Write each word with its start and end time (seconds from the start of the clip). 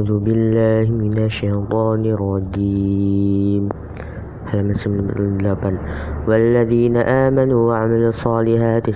أعوذ 0.00 0.24
بالله 0.24 0.88
من 0.88 1.28
الشيطان 1.28 2.00
الرجيم. 2.16 3.68
halaman 4.48 4.72
98 4.80 6.24
والذين 6.24 6.96
آمنوا 6.96 7.60
وعملوا 7.68 8.08
الصالحات 8.08 8.86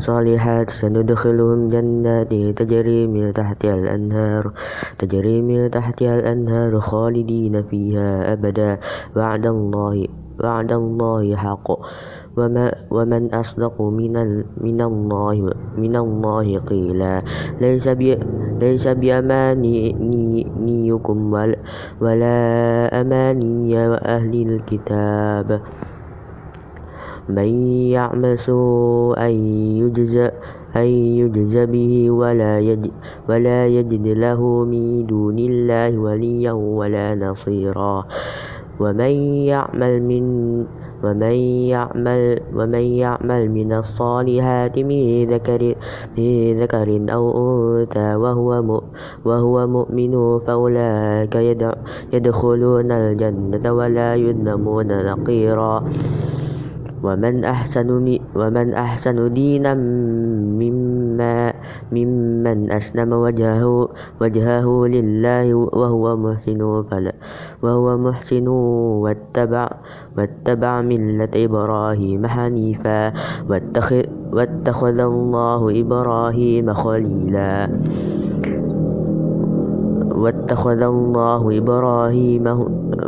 صالحات 0.00 0.70
سندخلهم 0.70 1.68
جنات 1.68 2.32
تجري 2.56 3.06
من 3.12 3.32
تحتها 3.32 3.74
الأنهار 3.74 4.52
تجري 4.98 5.36
من 5.42 5.70
تحتها 5.70 6.18
الأنهار 6.18 6.80
خالدين 6.80 7.62
فيها 7.62 8.32
أبدا. 8.32 8.80
وعد 9.16 9.46
الله 9.46 9.96
وعد 10.40 10.72
الله 10.72 11.36
حق. 11.36 11.68
ومن 12.32 13.22
أصدق 13.34 13.76
من 13.82 14.14
من 14.60 14.80
الله 14.80 15.52
من 15.76 15.94
الله 15.96 16.58
قيلا. 16.58 17.22
ليس 17.60 18.88
بأمانيكم 18.88 20.38
ولا 22.00 22.38
أماني 23.00 23.72
أهل 24.00 24.34
الكتاب. 24.48 25.48
من 27.28 27.48
يعمل 27.92 28.38
سوءا 28.38 29.28
يجزى 29.78 30.30
أن 30.72 30.88
يجزى 31.20 31.66
به 31.66 32.10
ولا 32.10 32.58
يجد, 32.58 32.90
ولا 33.28 33.66
يجد 33.66 34.06
له 34.08 34.40
من 34.64 35.06
دون 35.06 35.38
الله 35.38 35.98
وليا 35.98 36.52
ولا 36.52 37.14
نصيرا. 37.14 38.04
ومن 38.80 39.12
يعمل 39.52 40.02
من 40.02 40.24
ومن 41.02 41.34
يعمل 41.74 42.40
ومن 42.54 42.84
يعمل 43.04 43.42
من 43.50 43.72
الصالحات 43.72 44.78
من 44.78 45.02
ذكر 45.30 45.74
من 46.18 46.60
ذكر 46.60 46.88
أو 47.12 47.24
أنثى 47.38 48.14
وهو 48.14 48.80
وهو 49.24 49.66
مؤمن 49.66 50.38
فأولئك 50.46 51.34
يدخلون 52.12 52.92
الجنة 52.92 53.64
ولا 53.72 54.14
يظلمون 54.14 54.88
نقيرا. 55.06 55.74
ومن 57.02 57.44
أحسن 57.44 57.88
ومن 58.34 58.66
أحسن 58.74 59.34
دينا 59.34 59.74
مما 60.62 61.52
ممن 61.92 62.58
أسلم 62.72 63.10
وجهه 63.12 63.88
وجهه 64.22 64.66
لله 64.86 65.46
وهو 65.54 66.16
محسن 66.16 66.60
فلا 66.90 67.14
وهو 67.62 67.86
محسن 67.98 68.46
واتبع 69.02 69.66
واتبع 70.18 70.80
ملة 70.80 71.32
إبراهيم 71.34 72.26
حنيفا 72.26 73.12
واتخذ, 74.32 74.98
الله 75.00 75.80
إبراهيم 75.80 76.66
خليلا. 76.72 77.68
واتخذ 80.22 80.80
الله 80.82 81.42
إبراهيم 81.58 82.44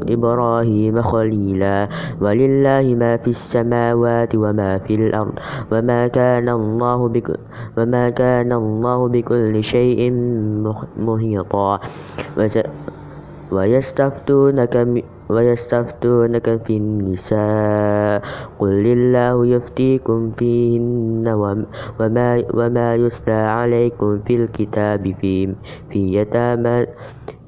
إبراهيم 0.08 1.02
خليلا. 1.02 1.88
ولله 2.20 2.84
ما 2.98 3.16
في 3.16 3.30
السماوات 3.30 4.34
وما 4.34 4.78
في 4.78 4.94
الأرض 4.94 5.36
وما 5.72 6.00
كان 6.08 6.48
الله 6.48 7.08
بك 7.08 7.28
وما 7.78 8.10
كان 8.10 8.52
الله 8.52 9.08
بكل 9.08 9.54
شيء 9.64 10.00
محيطا. 10.98 11.80
ويستفتونك 13.52 14.74
ويستفتونك 15.28 16.46
في 16.66 16.76
النساء 16.76 18.22
قل 18.58 18.86
الله 18.86 19.46
يفتيكم 19.46 20.30
فيهن 20.38 21.28
وما, 21.28 22.42
وما 22.54 22.94
يتلى 22.94 23.32
عليكم 23.32 24.18
في 24.26 24.34
الكتاب 24.36 25.14
في, 25.20 25.54
في 25.90 26.14
يتامى 26.14 26.86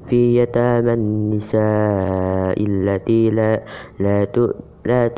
في 0.09 0.39
يتامى 0.39 0.93
النساء 0.93 2.55
التي 2.59 3.31
لا 3.31 3.63
لا 4.01 4.27
لا 4.87 5.09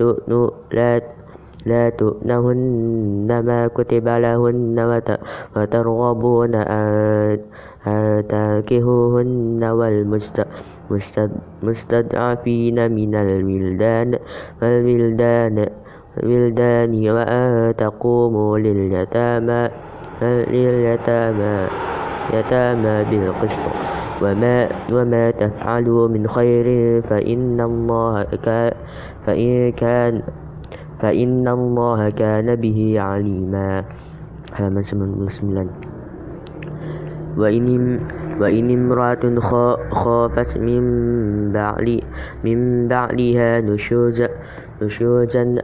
لا 0.72 1.00
لا 1.66 1.90
تؤنهن 1.90 3.28
ما 3.46 3.66
كتب 3.66 4.08
لهن 4.08 5.02
وترغبون 5.56 6.54
أن 6.54 7.38
تنكحوهن 8.28 9.60
والمستضعفين 10.90 12.78
من 12.92 13.14
الولدان 13.14 14.18
الولدان 16.18 16.92
وأن 17.10 17.74
تقوموا 17.78 18.58
لليتامى 18.58 19.68
لليتامى 20.22 21.68
يتامى 22.34 23.04
بالقسط. 23.10 23.64
وما, 24.22 24.68
وما 24.92 25.30
تفعلوا 25.30 26.08
من 26.08 26.28
خير 26.28 26.66
فإن 27.02 27.60
الله 27.60 28.26
كان 28.42 28.72
فإن 29.26 29.72
كان 29.72 30.22
فإن 30.98 31.48
الله 31.48 32.10
كان 32.10 32.54
به 32.56 33.00
عليما. 33.00 33.84
halaman 34.58 34.82
99 34.82 35.87
وإن, 37.38 38.00
وإن 38.40 38.70
امرأة 38.70 39.38
خافت 39.90 40.58
من 40.58 40.82
بعل 41.52 42.00
من 42.44 42.88
بعلها 42.88 43.60
نشوزا 43.60 44.28
نشوزا 44.82 45.54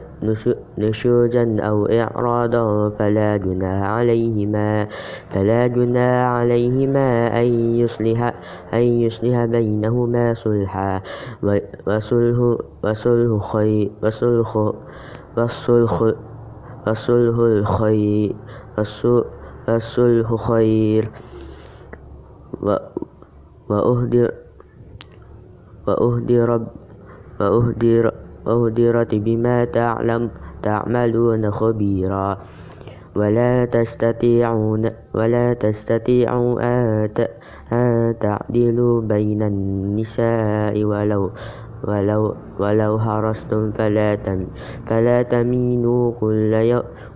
نشوزا 0.77 1.55
أو 1.59 1.85
إعراضا 1.85 2.89
فلا 2.89 3.37
جناح 3.37 3.83
عليهما 3.89 4.87
فلا 5.33 5.67
جناح 5.67 6.27
عليهما 6.27 7.39
أن 7.41 7.45
يصلح 7.79 8.33
أن 8.73 8.79
يصلح 8.79 9.45
بينهما 9.45 10.33
صلحا 10.33 11.01
وصلح 11.87 12.57
وصلح 12.83 13.51
خير 13.53 13.91
وصلح 14.03 14.73
وصلح 15.37 16.13
وصلح 16.87 17.37
الخير 17.39 18.35
وصلح 19.67 20.35
خير 20.35 21.09
وأهدرت 28.45 29.15
بما 29.15 29.65
تعلم 29.65 30.29
تعملون 30.63 31.51
خبيرا 31.51 32.37
ولا 33.15 33.65
تستطيعون 33.65 34.83
ولا 35.15 35.53
تستطيعوا 35.53 36.51
أن 37.71 38.15
تعدلوا 38.19 39.01
بين 39.01 39.41
النساء 39.43 40.83
ولو 40.83 41.31
ولو 41.83 42.35
ولو 42.59 42.99
حرصتم 42.99 43.71
فلا 43.71 44.15
تم 44.15 44.45
فلا 44.87 45.21
تمينوا 45.21 46.11
كل 46.19 46.53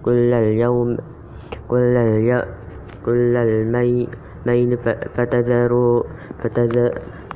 كل 0.05 0.31
اليوم 0.33 0.97
كل 1.67 1.95
اليوم 1.97 2.45
كل 3.05 3.35
المي 3.37 4.07
مين 4.47 4.77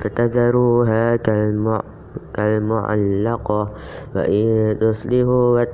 فتذروها 0.00 1.16
كالمعلقة 2.36 3.62
وإن 4.16 4.76
تصلحوا 4.80 5.64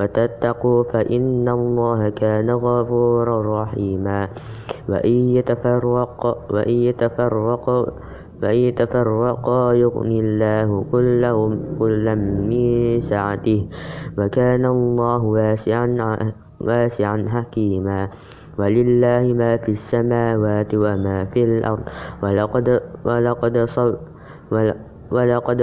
وتتقوا 0.00 0.82
فإن 0.82 1.48
الله 1.48 2.08
كان 2.08 2.50
غفورا 2.50 3.62
رحيما. 3.62 4.28
وإن 4.88 5.16
يتفرقا 5.36 6.32
وإن 6.50 6.76
يتفرقا 6.88 7.86
وإن 8.42 8.56
يتفرقا 8.56 9.72
يغني 9.72 10.20
الله 10.20 10.84
كلا 11.78 12.14
من 12.14 13.00
سعته. 13.00 13.68
وكان 14.18 14.64
الله 14.66 15.22
واسعا 16.60 17.18
حكيما. 17.28 18.08
ولله 18.58 19.24
ما 19.32 19.56
في 19.56 19.72
السماوات 19.72 20.74
وما 20.74 21.24
في 21.24 21.40
الأرض. 21.44 21.84
ولقد 22.22 22.66
ولقد 23.04 23.56
ولقد 25.12 25.60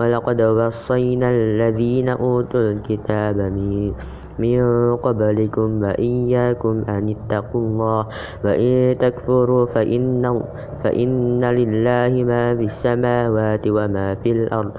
ولقد 0.00 0.42
وصينا 0.42 1.28
الذين 1.30 2.08
أوتوا 2.08 2.60
الكتاب 2.60 3.36
من 3.38 3.92
من 4.38 4.62
قبلكم 4.96 5.82
وإياكم 5.82 6.74
أن 6.88 7.04
اتقوا 7.14 7.60
الله. 7.60 8.02
وإن 8.44 8.98
تكفروا 8.98 9.66
فإن, 9.66 10.42
فإن 10.84 11.44
لله 11.44 12.12
ما 12.26 12.44
في 12.58 12.64
السماوات 12.64 13.64
وما 13.66 14.14
في 14.14 14.30
الأرض. 14.32 14.72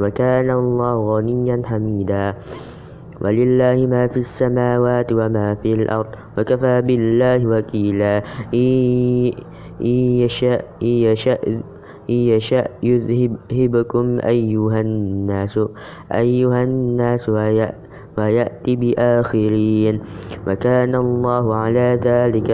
وكان 0.00 0.50
الله 0.50 0.94
غنيا 1.16 1.62
حميدا. 1.64 2.34
ولله 3.20 3.76
ما 3.86 4.06
في 4.08 4.24
السماوات 4.24 5.12
وما 5.12 5.54
في 5.60 5.74
الأرض. 5.74 6.21
وكفى 6.38 6.80
بالله 6.82 7.46
وكيلا. 7.46 8.22
إن 8.54 9.32
يشاء 9.82 10.64
إن 12.10 12.14
يشاء 12.34 12.70
يذهبكم 12.82 14.18
أيها 14.20 14.80
الناس 14.80 15.60
أيها 16.12 16.62
الناس 16.64 17.28
ويأتي 18.18 18.76
بآخرين. 18.76 20.00
وكان 20.46 20.94
الله 20.94 21.54
على 21.54 22.00
ذلك 22.04 22.50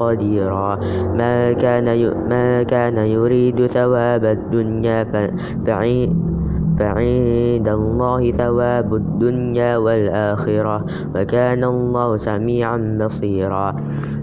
قديرا. 0.00 0.76
ما 1.14 1.52
كان 1.52 1.86
ما 2.28 2.62
كان 2.62 2.96
يريد 2.98 3.66
ثواب 3.66 4.24
الدنيا 4.24 5.02
فعند 6.78 7.68
الله 7.68 8.32
ثواب 8.32 8.94
الدنيا 8.94 9.76
والآخرة 9.76 10.76
وكان 11.14 11.64
الله 11.64 12.16
سميعا 12.16 12.98
بصيرا 13.00 13.66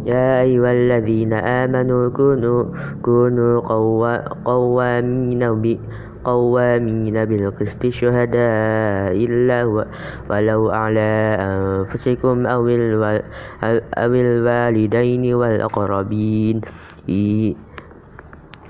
يا 0.06 0.42
أيها 0.42 0.72
الذين 0.72 1.34
آمنوا 1.34 2.10
كونوا, 2.10 2.64
كونوا 3.02 3.62
قوامين 4.46 5.44
قوامين 6.24 7.26
بالقسط 7.26 7.86
شهداء 7.86 9.16
الله 9.16 9.86
ولو 10.30 10.62
على 10.70 11.12
أنفسكم 11.40 12.48
أو 12.48 12.68
الوالدين 13.98 15.34
والأقربين 15.34 16.62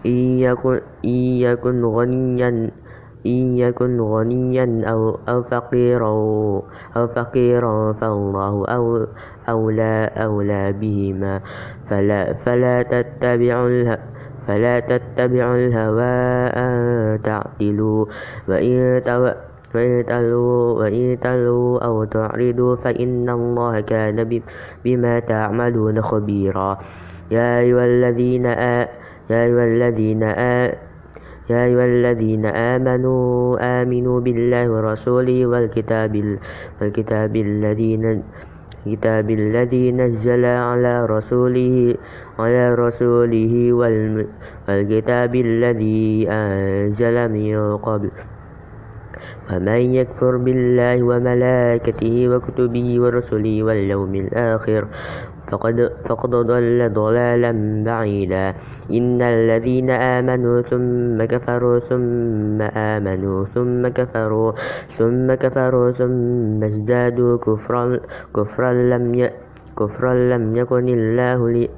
إن 0.06 0.26
يكن 1.46 1.86
غنيا 1.86 2.72
إن 3.26 3.58
يكن 3.58 4.02
غنيا 4.02 4.84
أو, 4.88 5.20
أو 5.30 5.42
فقيرا 5.44 6.12
أو 6.98 7.08
فقيرا 7.08 7.94
فالله 7.94 8.66
أو 8.68 9.06
أولى 9.50 10.10
أولى 10.18 10.74
بهما. 10.74 11.42
فلا 11.84 12.34
فلا 12.34 12.82
تتبعوا 12.84 13.96
فلا 14.48 14.80
تتبعوا 14.80 15.56
الهوى 15.56 16.16
أن 16.52 16.74
تعدلوا. 17.24 18.06
وإن 18.48 19.02
وإن 19.74 21.18
تلوا 21.20 21.80
أو 21.86 22.04
تعرضوا 22.04 22.76
فإن 22.76 23.30
الله 23.30 23.82
كان 23.82 24.42
بما 24.86 25.20
تعملون 25.20 26.02
خبيرا. 26.02 26.78
يا 27.32 27.60
أيها 27.60 27.86
الذين 27.86 28.46
آ 28.46 28.88
يا 29.30 29.44
أيها 29.48 29.66
الذين 29.66 30.24
آ 30.24 30.76
يا 31.50 31.66
أيها 31.68 31.86
الذين 31.86 32.46
آمنوا 32.46 33.60
آمنوا 33.82 34.18
بالله 34.20 34.64
ورسوله 34.72 35.46
والكتاب 35.46 36.14
والكتاب 36.82 37.34
الذي 37.36 37.92
الكتاب 38.88 39.30
الذي 39.30 39.92
نزل 39.92 40.46
على 40.46 41.06
رسوله 41.06 41.96
على 42.40 42.76
رسوله 42.76 43.54
والكتاب 44.68 45.34
الذي 45.36 46.28
أنزل 46.32 47.16
من 47.32 47.78
قبل. 47.78 48.12
ومن 49.52 49.82
يكفر 49.94 50.38
بالله 50.38 51.04
وملائكته 51.04 52.16
وكتبه 52.30 52.88
ورسله 53.02 53.56
واليوم 53.64 54.16
الآخر 54.16 54.82
فقد, 55.54 55.78
فقد 56.10 56.30
ضل 56.50 56.90
ضلالا 56.94 57.52
بعيدا. 57.86 58.46
إن 58.90 59.22
الذين 59.22 59.90
آمنوا 59.90 60.62
ثم 60.66 61.18
كفروا 61.22 61.80
ثم 61.80 62.62
آمنوا 62.62 63.46
ثم 63.54 63.88
كفروا 63.88 64.52
ثم 64.98 65.28
كفروا 65.34 65.92
ثم 65.92 66.64
ازدادوا 66.64 67.38
كفرا, 67.38 68.00
كفرا 68.34 68.74
لم 68.74 69.30
كفرا 69.78 70.14
لم 70.14 70.56
يكن 70.56 70.88
الله 70.90 71.40
لي 71.50 71.70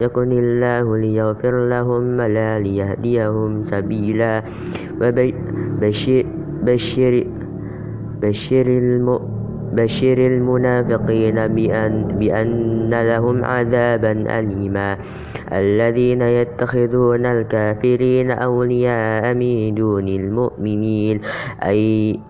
يكن 0.00 0.32
الله 0.32 0.96
ليغفر 0.96 1.54
لهم 1.68 2.04
ولا 2.20 2.58
ليهديهم 2.58 3.64
سبيلا. 3.64 4.42
وبشر 5.00 6.24
بشر 6.64 7.14
بشر 8.20 8.66
المؤمنين 8.66 9.39
بشر 9.72 10.18
المنافقين 10.18 11.46
بأن, 11.46 12.18
بأن 12.18 12.90
لهم 12.90 13.44
عذابا 13.44 14.12
أليما. 14.38 14.96
الذين 15.52 16.22
يتخذون 16.22 17.26
الكافرين 17.26 18.30
أولياء 18.30 19.34
من 19.34 19.74
دون 19.74 20.08
المؤمنين. 20.08 21.20
أي 21.62 22.20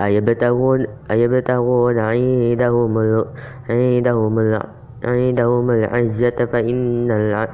أيبتغون, 0.00 0.86
أيبتغون 1.10 1.98
عندهم, 1.98 3.24
عندهم, 3.70 4.58
عندهم 5.04 5.70
العزة 5.70 6.38
فإن 6.52 7.10
العزة 7.10 7.52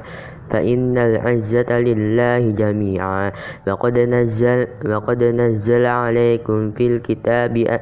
فإن 0.50 0.98
العزة 0.98 1.70
لله 1.80 2.50
جميعا. 2.50 3.32
وقد 3.68 3.98
نزل, 3.98 4.66
وقد 4.86 5.24
نزل 5.24 5.86
عليكم 5.86 6.70
في 6.70 6.86
الكتاب 6.86 7.80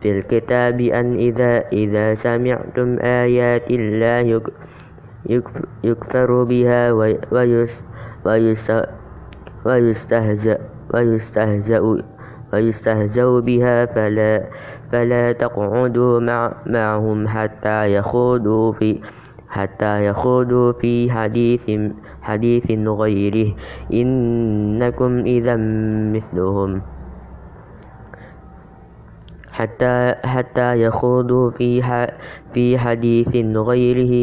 في 0.00 0.10
الكتاب 0.18 0.80
أن 0.80 1.14
إذا, 1.16 1.64
إذا 1.72 2.14
سمعتم 2.14 2.98
آيات 3.00 3.70
الله 3.70 4.40
يكفر 5.84 6.44
بها 6.44 6.92
ويستهزأ, 9.74 10.58
ويستهزأ, 10.94 12.02
ويستهزأ 12.52 13.40
بها 13.40 13.86
فلا, 13.86 14.44
فلا 14.92 15.32
تقعدوا 15.32 16.20
مع 16.20 16.52
معهم 16.66 17.28
حتى 17.28 17.94
يخوضوا 17.94 18.72
في 18.72 19.00
حتى 19.50 20.06
يخوضوا 20.06 20.72
في 20.72 21.10
حديث 21.10 21.66
حديث 22.22 22.66
غيره. 22.70 23.48
إنكم 23.92 25.12
إذا 25.26 25.56
مثلهم. 26.14 26.82
حتى 29.50 30.14
حتى 30.24 30.82
يخوضوا 30.82 31.50
في 31.50 31.82
في 32.54 32.78
حديث 32.78 33.36
غيره. 33.56 34.14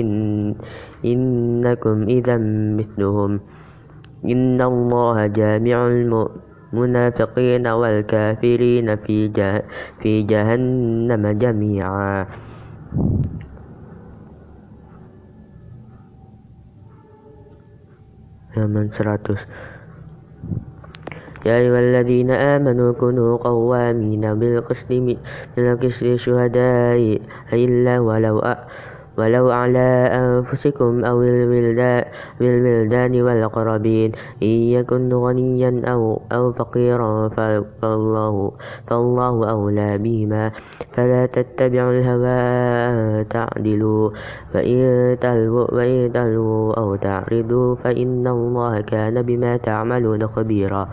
إن 0.00 0.08
إنكم 1.04 2.02
إذا 2.02 2.36
مثلهم. 2.78 3.40
إن 4.24 4.60
الله 4.60 5.26
جامع 5.26 5.78
المنافقين 5.86 7.66
والكافرين 7.66 8.96
في 8.96 9.16
في 10.02 10.22
جهنم 10.22 11.24
جميعا. 11.38 12.26
Halaman 18.56 18.88
100 18.92 19.36
يا 21.46 21.58
أيها 21.58 21.80
الذين 21.80 22.30
آمنوا 22.30 22.92
كونوا 22.92 23.36
قوامين 23.36 24.34
بالقسط 24.38 24.90
شهداء 26.14 27.20
إلا 27.52 27.98
ولو 27.98 28.38
ولو 29.18 29.50
على 29.50 29.88
أنفسكم 30.12 31.04
أو 31.04 31.22
الولدان 32.40 33.22
والأقربين 33.22 34.12
إن 34.42 34.48
يكن 34.48 35.12
غنيا 35.14 35.82
أو, 35.84 36.22
أو 36.32 36.52
فقيرا 36.52 37.28
فالله, 37.28 38.52
فالله 38.86 39.50
أولى 39.50 39.98
بهما. 39.98 40.52
فلا 40.92 41.26
تتبعوا 41.26 41.92
الهوى 41.92 42.40
تعدلوا. 43.24 44.10
فإن 44.52 45.16
تلووا 45.20 46.72
أو 46.78 46.96
تعرضوا 46.96 47.74
فإن 47.74 48.26
الله 48.26 48.80
كان 48.80 49.22
بما 49.22 49.56
تعملون 49.56 50.26
خبيرا. 50.26 50.88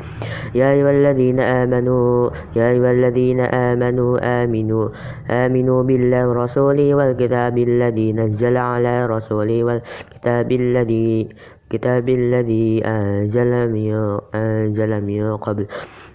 يا 0.55 0.71
أيها 0.71 0.91
الذين 0.91 1.39
آمنوا 1.39 2.29
يا 2.55 2.65
أيها 2.71 2.91
الذين 2.91 3.39
آمنوا 3.39 4.11
آمنوا 4.43 4.89
آمنوا 5.29 5.83
بالله 5.83 6.23
ورسوله 6.29 6.95
والكتاب 6.95 7.57
الذي 7.57 8.08
نزل 8.13 8.57
على 8.57 9.05
رسوله 9.05 9.63
والكتاب 9.63 10.51
الذي 10.51 11.29
كتاب 11.69 12.09
الذي 12.09 12.81
أنزل 12.85 13.51
من, 13.71 14.19
أنزل 14.35 14.91
من 15.05 15.37
قبل. 15.37 15.65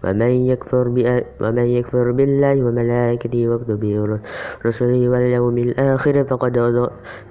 ومن 0.04 0.30
يكفر, 0.50 0.86
ومن 1.40 1.66
يكفر 1.66 2.12
بالله 2.12 2.64
وملائكته 2.64 3.48
وكتبه 3.48 3.92
ورسله 4.64 5.08
واليوم 5.08 5.58
الآخر 5.58 6.24
فقد, 6.24 6.54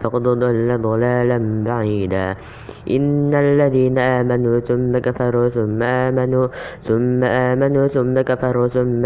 فقد 0.02 0.24
ضل 0.24 0.82
ضلالا 0.82 1.40
بعيدا. 1.64 2.36
إن 2.90 3.34
الذين 3.36 3.98
آمنوا 4.00 4.60
ثم 4.60 4.98
كفروا 4.98 5.50
ثم 5.50 5.84
آمنوا 5.84 6.48
ثم 6.84 7.24
آمنوا 7.24 7.88
ثم 7.88 8.22
كفروا 8.22 8.68
ثم, 8.68 9.04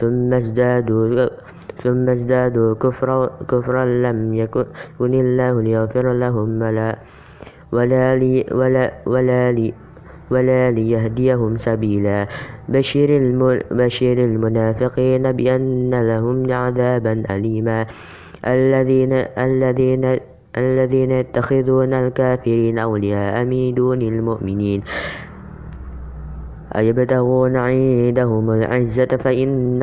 ثم 0.00 0.34
ازدادوا 0.34 1.28
ثم 1.84 2.08
ازدادوا 2.08 2.74
كفرا, 2.74 3.44
كفرا 3.48 3.84
لم 3.84 4.34
يكن 4.34 4.64
الله 5.00 5.62
ليغفر 5.62 6.12
لهم 6.12 6.62
ولا 6.62 6.96
ولا, 7.72 8.16
لي 8.16 8.46
ولا, 8.52 9.04
ولا, 9.06 9.52
لي 9.52 9.74
ولا 10.30 10.70
ليهديهم 10.70 11.56
سبيلا. 11.56 12.26
بشر, 12.68 13.10
بشر 13.70 14.16
المنافقين 14.18 15.24
بأن 15.32 15.92
لهم 15.92 16.52
عذابا 16.52 17.14
أليما. 17.30 17.86
الذين, 18.46 19.12
الذين, 19.38 20.04
الذين 20.56 21.10
يتخذون 21.10 21.92
الكافرين 21.94 22.78
أولياء 22.78 23.44
من 23.44 23.74
دون 23.74 24.02
المؤمنين. 24.02 24.80
أيبتغون 26.76 27.56
عندهم 27.56 28.50
العزة 28.50 29.06
فإن, 29.06 29.80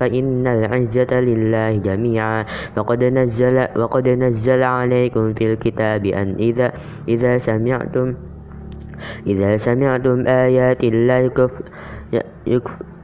فإن 0.00 0.46
العزة 0.46 1.20
لله 1.20 1.76
جميعا. 1.76 2.44
وقد 2.76 3.04
نزل, 3.04 3.66
وقد 3.76 4.08
نزل 4.08 4.62
عليكم 4.62 5.32
في 5.34 5.52
الكتاب 5.52 6.06
أن 6.06 6.34
إذا, 6.38 6.72
إذا 7.08 7.38
سمعتم 7.38 8.14
إذا 9.26 9.56
سمعتم 9.56 10.26
آيات 10.26 10.84
الله 10.84 11.30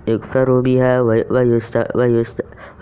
يكفر 0.09 0.61
بها 0.61 1.01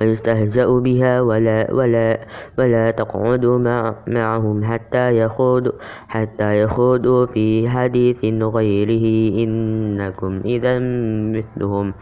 ويستهزأ 0.01 0.67
بها 0.67 1.21
ولا, 1.21 1.73
ولا, 1.73 2.19
ولا 2.59 2.91
تقعدوا 2.91 3.59
مع 3.59 3.95
معهم 4.07 4.65
حتى 4.65 5.19
يخوضوا, 5.19 5.73
حتى 6.09 6.63
يخوضوا 6.63 7.27
في 7.27 7.69
حديث 7.69 8.25
غيره. 8.25 9.07
إنكم 9.45 10.41
إذا 10.45 10.79
مثلهم. 11.35 11.95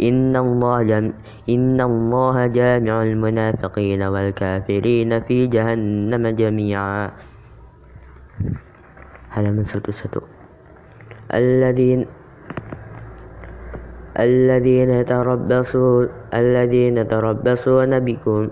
إن 0.00 0.36
الله, 0.36 0.82
جم 0.82 1.12
إن 1.48 1.80
الله 1.80 2.46
جامع 2.46 3.02
المنافقين 3.02 4.02
والكافرين 4.02 5.20
في 5.20 5.46
جهنم 5.46 6.28
جميعا. 6.28 7.10
halaman 9.30 9.62
101 9.62 10.22
الذين 11.30 12.06
الذين 14.20 14.90
يتربصون 14.90 16.08
الذين 16.34 16.96
يتربصون 16.98 17.92
بكم 18.00 18.48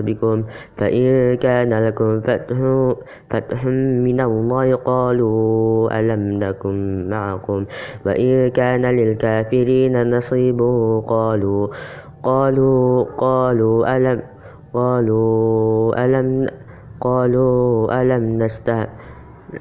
بكم 0.00 0.44
فإن 0.78 1.34
كان 1.34 1.86
لكم 1.86 2.20
فتح, 2.20 2.56
فتح 3.30 3.66
من 4.06 4.20
الله 4.20 4.74
قالوا 4.74 6.00
ألم 6.00 6.22
نكن 6.38 7.08
معكم. 7.10 7.64
وإن 8.06 8.48
كان 8.50 8.86
للكافرين 8.86 10.16
نصيب 10.16 10.60
قالوا 11.06 11.68
قالوا 12.22 13.04
قالوا 13.18 13.96
ألم 13.96 14.22
قالوا 14.74 16.04
ألم 16.04 16.46
قالوا 17.00 18.02
ألم 18.02 18.22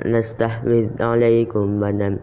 نستحوذ 0.05 0.87
عليكم 0.99 1.67
ونم 1.83 2.19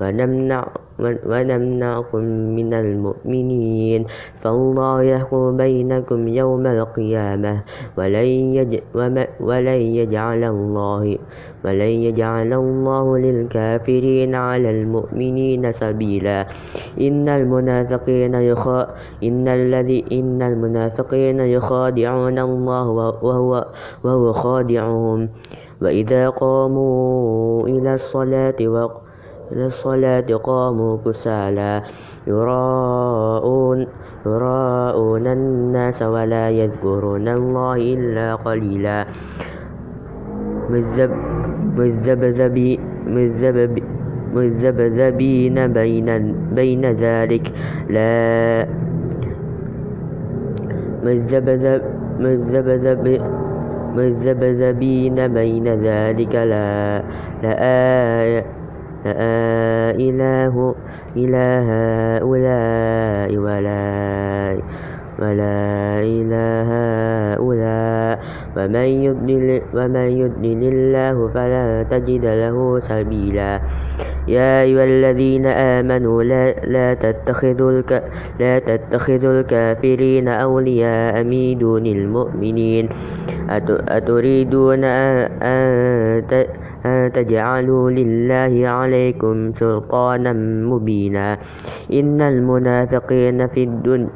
ونمنع 0.00 0.62
ونمنعكم 0.98 2.22
من 2.58 2.70
المؤمنين 2.74 4.00
فالله 4.36 5.02
يحكم 5.02 5.56
بينكم 5.56 6.20
يوم 6.28 6.66
القيامة 6.66 7.54
ولن, 7.98 9.26
ولن 9.40 9.80
يجعل 9.98 10.42
الله 10.44 11.18
ولن 11.64 11.92
يجعل 12.06 12.52
الله 12.52 13.18
للكافرين 13.18 14.34
على 14.34 14.70
المؤمنين 14.70 15.72
سبيلا. 15.72 16.46
إن 17.00 17.28
المنافقين 17.28 18.34
يخا 18.34 18.80
إن 19.22 19.48
الذي 19.48 20.04
إن 20.12 20.42
المنافقين 20.42 21.40
يخادعون 21.40 22.38
الله 22.38 22.86
وهو 23.22 23.66
وهو 24.04 24.32
خادعهم. 24.32 25.28
وإذا 25.82 26.28
قاموا 26.28 27.68
إلى 27.68 27.94
الصلاة 27.94 28.58
إلى 28.60 29.07
الصلاة 29.52 30.28
قاموا 30.44 30.96
كسالى. 31.04 31.82
يراءون 32.26 33.86
يراءون 34.26 35.26
الناس 35.26 36.02
ولا 36.02 36.50
يذكرون 36.50 37.28
الله 37.28 37.76
إلا 37.76 38.34
قليلا. 38.34 39.06
مذبذبين 44.36 45.56
بين 45.72 46.08
بين 46.52 46.84
ذلك. 46.84 47.52
لا. 47.88 48.66
مذبذب 51.04 51.82
مذبذب 52.20 53.04
مذبذبين 53.96 55.28
بين 55.28 55.66
ذلك. 55.68 56.34
لا. 56.34 57.02
لآية 57.42 58.57
إله 59.06 60.54
إلى 61.16 61.46
هؤلاء 61.70 63.30
ولا 63.36 63.84
ولا 65.18 65.58
إله 65.98 66.68
هؤلاء. 67.34 68.14
ومن 68.58 68.88
يضلل 69.06 69.62
ومن 69.74 70.08
يضلل 70.22 70.62
الله 70.62 71.16
فلا 71.34 71.82
تجد 71.90 72.24
له 72.26 72.56
سبيلا. 72.80 73.52
يا 74.28 74.62
أيها 74.62 74.84
الذين 74.84 75.46
آمنوا 75.46 76.22
لا, 76.22 76.44
لا, 76.66 76.94
تتخذوا 76.94 77.70
الك 77.70 77.90
لا 78.40 78.58
تتخذوا 78.58 79.32
الكافرين 79.40 80.28
أولياء 80.28 81.24
من 81.24 81.58
دون 81.58 81.86
المؤمنين. 81.86 82.88
أتريدون 83.88 84.84
أن 84.84 86.22
تجعلوا 87.14 87.90
لله 87.90 88.68
عليكم 88.68 89.52
سلطانا 89.52 90.32
مبينا. 90.70 91.38
إن 91.92 92.20
المنافقين 92.20 93.46
في 93.46 93.62
الدنيا 93.64 94.08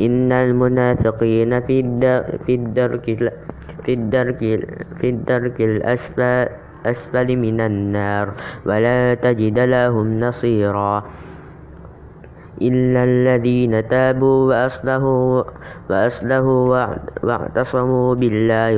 إن 0.00 0.32
المنافقين 0.32 1.60
في 1.60 1.76
في 2.46 2.54
الدرك 2.54 3.06
في 3.84 3.92
الدرك 3.94 4.40
في 5.00 5.06
الدرك 5.10 5.60
الأسفل 5.60 6.46
أسفل 6.86 7.36
من 7.36 7.60
النار. 7.60 8.26
ولا 8.66 9.14
تجد 9.14 9.58
لهم 9.58 10.20
نصيرا. 10.20 11.04
إلا 12.62 13.04
الذين 13.04 13.88
تابوا 13.88 14.38
وأصلحوا 14.48 15.42
وأصلحوا 15.90 16.86
واعتصموا 17.22 18.14
بالله 18.14 18.72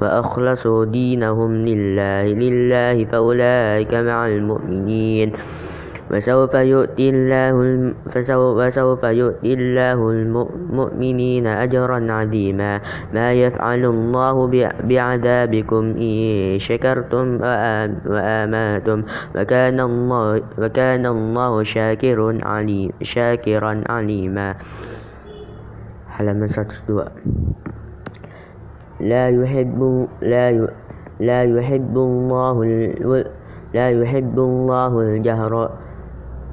وأخلصوا 0.00 0.84
دينهم 0.84 1.50
لله 1.66 2.24
لله 2.24 3.04
فأولئك 3.04 3.94
مع 3.94 4.26
المؤمنين. 4.26 5.32
وسوف 6.08 6.54
يؤتي 6.54 7.06
الله 7.10 7.52
وسوف 8.58 9.02
يؤتي 9.04 9.50
الله 9.54 9.98
المؤمنين 10.10 11.46
أجرا 11.46 11.98
عظيما. 12.12 12.72
ما 13.14 13.32
يفعل 13.32 13.82
الله 13.84 14.36
بعذابكم 14.88 15.84
إن 16.00 16.18
شكرتم 16.58 17.26
وآمنتم. 18.08 18.98
وكان 19.36 19.78
الله 19.80 20.42
وكان 20.58 21.04
الله 21.06 21.52
شاكر 21.62 22.18
عليم 22.42 22.90
شاكرا 23.02 23.72
عليما. 23.88 24.48
Halaman 26.18 26.50
102 26.50 27.14
لا 28.98 29.30
يحب 29.30 29.80
لا 30.22 30.50
لا 31.22 31.40
يحب 31.46 31.94
الله 31.94 32.56
لا 33.70 33.86
يحب 33.90 34.36
الله 34.38 34.92
الجهر 35.00 35.54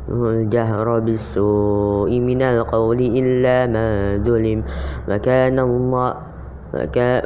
الجهر 0.09 0.99
بالسوء 0.99 2.11
من 2.19 2.41
القول 2.41 2.99
إلا 3.01 3.57
ما 3.67 4.17
ظلم. 4.21 4.63
وكان 5.09 5.59
الله 5.59 6.13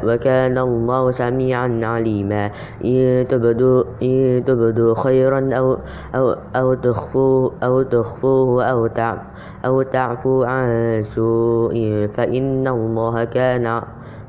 وكان 0.05 0.57
الله 0.57 1.11
سميعا 1.11 1.69
عليما. 1.83 2.43
إن 2.85 3.25
تبدوا, 3.27 3.83
إن 4.03 4.43
تبدوا 4.45 4.93
خيرا 4.93 5.49
أو, 5.53 5.77
أو, 6.15 6.25
أو 6.55 6.67
تخفوه 6.73 7.51
أو 7.63 7.81
تخفوه 7.81 8.63
أو 8.63 8.87
تعفو, 8.87 9.25
أو 9.65 9.81
تعفو 9.81 10.43
عن 10.43 10.67
سوء 11.01 11.75
فإن 12.13 12.67
الله 12.67 13.23
كان 13.23 13.65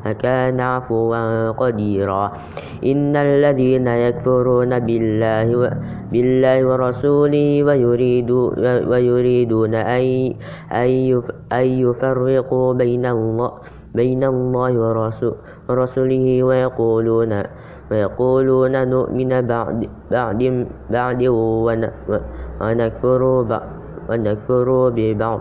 كان 0.05 0.61
عفوا 0.61 1.51
قديرا. 1.51 2.33
إن 2.85 3.17
الذين 3.17 3.87
يكفرون 3.87 4.79
بالله 4.79 5.49
بالله 6.13 6.59
ورسوله 6.67 7.49
ويريد 7.63 8.31
ويريدون 8.91 9.75
أن 9.75 10.05
أن 11.53 11.67
يفرقوا 11.85 12.69
بين 12.75 13.07
الله 13.07 13.53
بين 13.95 14.23
الله 14.25 14.73
ورسوله 15.69 16.27
ويقولون 16.43 17.33
ويقولون 17.91 18.75
نؤمن 18.89 19.31
بعد 19.47 19.79
بعد 20.11 20.41
بعد 20.91 21.23
ونكفر 22.61 23.23
ونكفر 24.11 24.69
ببعض. 24.97 25.41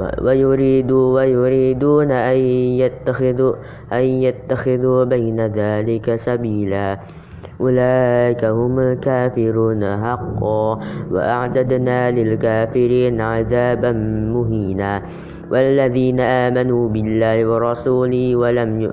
ويريد 0.00 0.92
ويريدون 0.92 2.10
أن 2.10 2.38
يتخذوا, 2.82 3.54
أن 3.92 4.04
يتخذوا 4.26 5.04
بين 5.04 5.46
ذلك 5.46 6.16
سبيلا. 6.16 6.98
أولئك 7.60 8.44
هم 8.44 8.78
الكافرون 8.78 9.82
حقا 9.96 10.80
وأعددنا 11.10 12.10
للكافرين 12.10 13.20
عذابا 13.20 13.92
مهينا. 14.34 15.02
والذين 15.50 16.20
آمنوا 16.20 16.88
بالله 16.88 17.36
ورسوله 17.46 18.36
ولم 18.36 18.92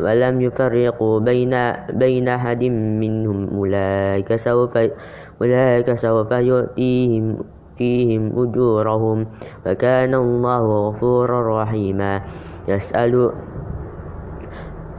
ولم 0.00 0.40
يفرقوا 0.40 1.20
بين 1.20 1.52
بين 1.92 2.28
أحد 2.28 2.62
منهم. 3.02 3.38
أولئك 3.58 4.36
سوف 4.36 4.74
أولئك 5.42 5.88
سوف 5.92 6.30
يؤتيهم 6.32 7.24
نؤتيهم 7.80 8.36
أجورهم 8.36 9.18
وكان 9.66 10.12
الله 10.14 10.62
غفورا 10.88 11.62
رحيما. 11.62 12.20
يسأل 12.68 13.32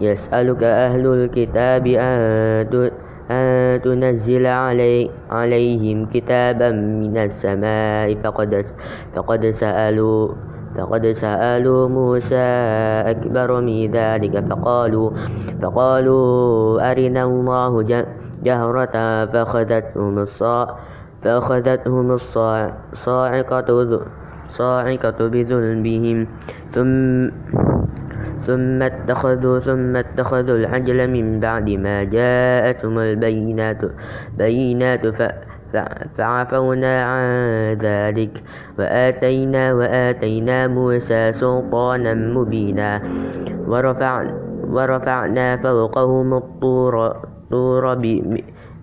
يسألك 0.02 0.64
أهل 0.64 1.06
الكتاب 1.06 1.86
أن 1.88 3.82
تنزل 3.86 4.46
علي 4.46 5.10
عليهم 5.30 6.06
كتابا 6.10 6.70
من 6.72 7.18
السماء. 7.18 8.16
فقد, 8.26 8.66
فقد 9.16 9.42
سألوا 9.50 10.28
فقد 10.72 11.04
سألوا 11.12 11.88
موسى 11.88 12.50
أكبر 13.14 13.62
من 13.62 13.92
ذلك. 13.92 14.34
فقالوا 14.50 15.10
فقالوا 15.62 16.92
أرنا 16.92 17.24
الله 17.24 17.72
جهرة 18.44 18.96
فأخذتهم 19.26 20.16
فأخذتهم 21.22 22.12
الصاعقة 22.12 23.70
صاعقة 24.50 25.20
بذنبهم. 25.28 26.28
ثم 26.72 27.30
ثم 28.42 28.82
اتخذوا 28.82 29.60
ثم 29.60 29.96
اتخذوا 29.96 30.58
العجل 30.58 31.00
من 31.08 31.40
بعد 31.40 31.70
ما 31.70 32.04
جاءتهم 32.04 33.00
البينات 33.00 33.82
بينات 34.38 35.04
فعفونا 36.18 36.94
عن 37.04 37.25
ذلك. 37.78 38.44
وآتينا 38.80 39.74
وآتينا 39.74 40.68
موسى 40.68 41.32
سلطانا 41.32 42.13
مبينا. 42.13 43.01
ورفع 43.68 44.13
ورفعنا 44.72 45.58
فوقهم 45.58 46.34
الطور 46.34 46.96
طور 47.51 47.84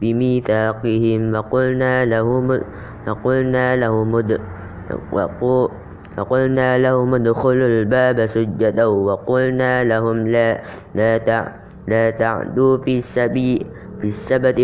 بميثاقهم 0.00 1.34
وقلنا 1.34 2.04
لهم 2.04 2.60
وقلنا 3.08 3.76
لهم 3.76 4.10
فقلنا 6.16 6.78
لهم 6.78 7.14
ادخلوا 7.14 7.68
الباب 7.68 8.26
سجدا 8.26 8.84
وقلنا 8.84 9.84
لهم 9.84 10.28
لا 10.28 10.60
لا 10.94 11.12
لا 11.88 12.10
تعدوا 12.10 12.78
في 12.78 12.98
السبي 12.98 13.66
في 14.00 14.06
السبت 14.08 14.58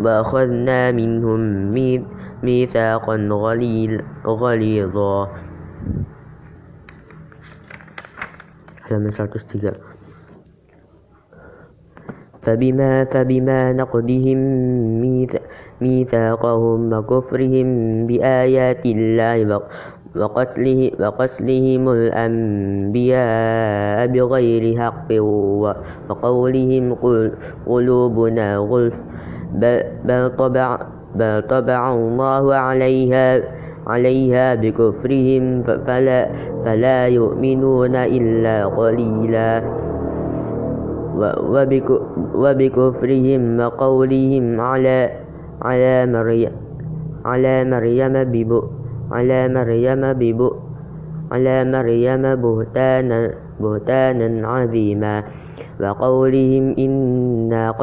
وأخذنا 0.00 0.92
منهم 0.92 1.40
ميثاقا 2.42 3.16
غليظا. 4.26 5.28
halaman 8.86 9.10
103 9.10 9.95
فبما 12.46 13.04
فبما 13.04 13.72
نقضهم 13.72 14.38
ميثاقهم 15.80 16.92
وكفرهم 16.92 17.68
بآيات 18.06 18.86
الله 18.86 19.60
وقتله 20.16 20.90
وقتلهم 21.00 21.88
الأنبياء 21.88 23.26
بغير 24.06 24.80
حق 24.80 25.08
وقولهم 26.08 26.84
قلوبنا 27.66 28.56
غلف 28.56 28.94
بل 30.04 30.30
طبع, 30.38 30.78
بل 31.14 31.42
طبع 31.50 31.94
الله 31.94 32.54
عليها 32.54 33.42
عليها 33.86 34.54
بكفرهم 34.54 35.62
فلا, 35.62 36.30
فلا 36.64 37.08
يؤمنون 37.08 37.94
إلا 37.96 38.66
قليلا 38.66 39.62
وبكفرهم 42.34 43.42
وقولهم 43.60 44.60
على 44.60 44.98
على 45.62 46.06
مريم 46.06 46.52
على 47.24 47.54
مريم 47.64 48.14
ببؤ 48.24 48.64
على 49.12 49.48
مريم 49.48 50.02
ببؤ 50.12 50.54
على 51.32 51.64
مريم 51.64 52.22
بهتانا 52.36 53.30
بهتانا 53.60 54.48
عظيما. 54.48 55.24
وقولهم 55.80 56.64
إنا 56.78 57.74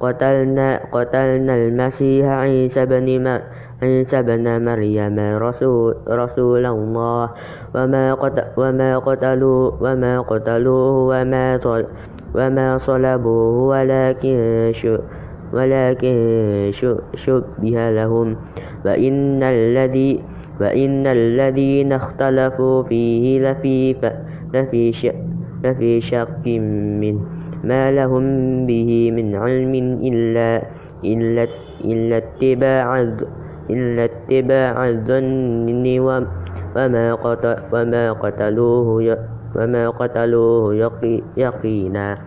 قتلنا 0.00 0.68
قتلنا 0.92 1.54
المسيح 1.54 2.26
عيسى 2.26 2.86
بن 2.86 3.06
عيسى 3.82 4.22
بن 4.22 4.64
مريم 4.64 5.16
رسول, 5.18 5.94
رسول 6.08 6.64
الله. 6.66 7.30
وما 7.74 8.14
قتل 8.14 8.44
وما 8.56 8.98
قتلوه 8.98 9.82
وما 9.82 10.20
قتلوه 10.20 10.94
وما 11.10 11.46
وما 12.34 12.78
صلبوه 12.78 13.56
ولكن 13.68 14.36
شو 14.72 14.98
ولكن 15.54 16.14
شبه 17.14 17.76
لهم 17.90 18.36
وإن 18.84 19.42
الذي 19.42 20.20
وإن 20.60 21.06
الذين 21.06 21.92
اختلفوا 21.92 22.82
فيه 22.82 23.50
لفي 23.50 23.94
لفي 24.54 24.92
شك, 24.92 25.16
لفي 25.64 26.00
شك 26.00 26.46
منه 26.46 27.20
ما 27.64 27.92
لهم 27.92 28.24
به 28.66 29.10
من 29.14 29.34
علم 29.34 29.74
إلا 30.02 30.62
إلا 31.04 31.44
إلا 31.84 32.16
اتباع 32.16 32.88
إلا 33.70 34.04
اتباع 34.04 34.88
الظن 34.88 35.66
وما 37.72 38.12
قتل 38.12 38.58
وما 39.56 39.90
قتلوه 39.90 40.74
قتلوه 40.74 41.22
يقينا. 41.36 42.18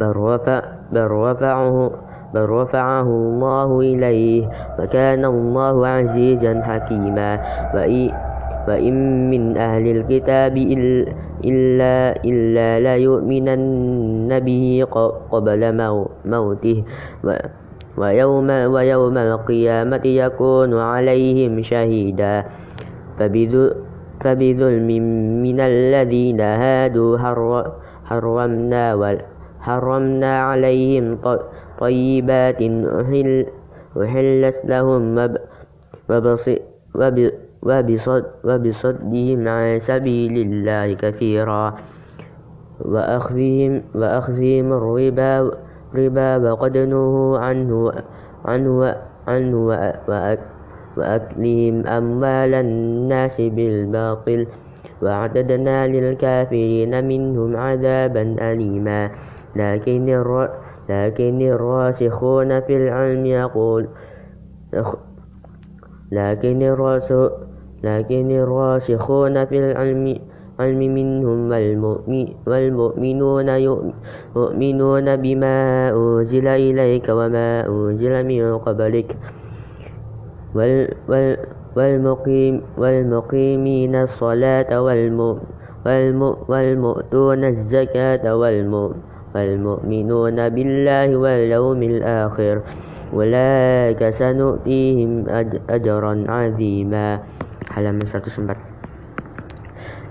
بل 0.00 0.12
رفع 0.16 0.62
بل 0.92 1.06
رفعه 1.10 1.90
بل 2.34 2.44
رفعه 2.50 3.08
الله 3.08 3.80
إليه 3.80 4.42
وكان 4.78 5.24
الله 5.24 5.86
عزيزا 5.86 6.62
حكيما. 6.62 7.30
وإن 8.68 8.96
من 9.30 9.56
أهل 9.56 9.84
الكتاب 9.96 10.56
إلا, 11.44 11.94
إلا 12.24 12.68
ليؤمنن 12.80 14.40
به 14.40 14.86
قبل 15.30 15.60
موته. 16.24 16.78
ويوم, 17.94 18.50
ويوم 18.50 19.16
القيامة 19.18 20.04
يكون 20.04 20.72
عليهم 20.74 21.62
شهيدا. 21.62 22.44
فبظلم 24.20 24.88
من 25.42 25.60
الذين 25.60 26.40
هادوا 26.40 27.18
حرمنا 28.04 28.94
حرمنا 29.60 30.40
عليهم 30.40 31.18
طيبات 31.78 32.60
أحلت 34.02 34.58
لهم 34.64 35.02
وبصدهم 38.44 39.48
عن 39.48 39.78
سبيل 39.78 40.34
الله 40.46 40.94
كثيرا. 40.94 41.74
وأخذهم, 42.80 43.82
وأخذهم 43.94 44.66
الربا 44.72 45.50
ربا 45.94 46.30
وقد 46.36 46.78
نهوا 46.78 47.38
عنه, 47.38 47.92
عنه, 48.44 48.96
عنه 49.26 49.58
وأكلهم 50.96 51.86
أموال 51.86 52.54
الناس 52.54 53.40
بالباطل 53.40 54.46
وأعتدنا 55.02 55.86
للكافرين 55.86 57.08
منهم 57.08 57.56
عذابا 57.56 58.36
أليما. 58.40 59.10
لكن 59.56 60.08
لكن 60.88 61.42
الراسخون 61.42 62.60
في 62.60 62.76
العلم 62.76 63.26
يقول 63.26 63.88
لكن 66.12 66.62
لكن 67.84 68.30
الراسخون 68.30 69.44
في 69.44 69.58
العلم 69.58 70.18
علم 70.60 70.78
منهم 70.78 71.50
والمؤمنون 72.46 73.48
يؤمنون 73.48 75.16
بما 75.16 75.90
أنزل 75.90 76.46
إليك 76.46 77.06
وما 77.08 77.66
أنزل 77.66 78.26
من 78.26 78.58
قبلك. 78.58 79.16
والمقيم 81.76 82.54
والمقيمين 82.78 83.94
الصلاة 83.94 84.70
والمؤتون 86.48 87.42
الزكاة 87.44 88.24
والمؤمنون 89.34 90.38
بالله 90.48 91.08
واليوم 91.16 91.80
الآخر. 91.82 92.56
أولئك 93.14 94.02
سنؤتيهم 94.08 95.10
أجرا 95.70 96.14
عظيما. 96.28 97.08
halaman 97.74 98.06
104 98.06 98.54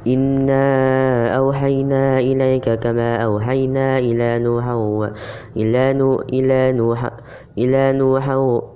إنا 0.04 0.68
أوحينا 1.40 2.20
إليك 2.20 2.68
كما 2.84 3.16
أوحينا 3.24 4.04
إلى 4.04 4.44
نوح 4.44 4.66
إلى 5.56 5.94
نوح 5.94 6.28
إلى 6.28 6.72
نوح 6.76 7.00
إلى 7.58 7.94
نوح 7.94 8.30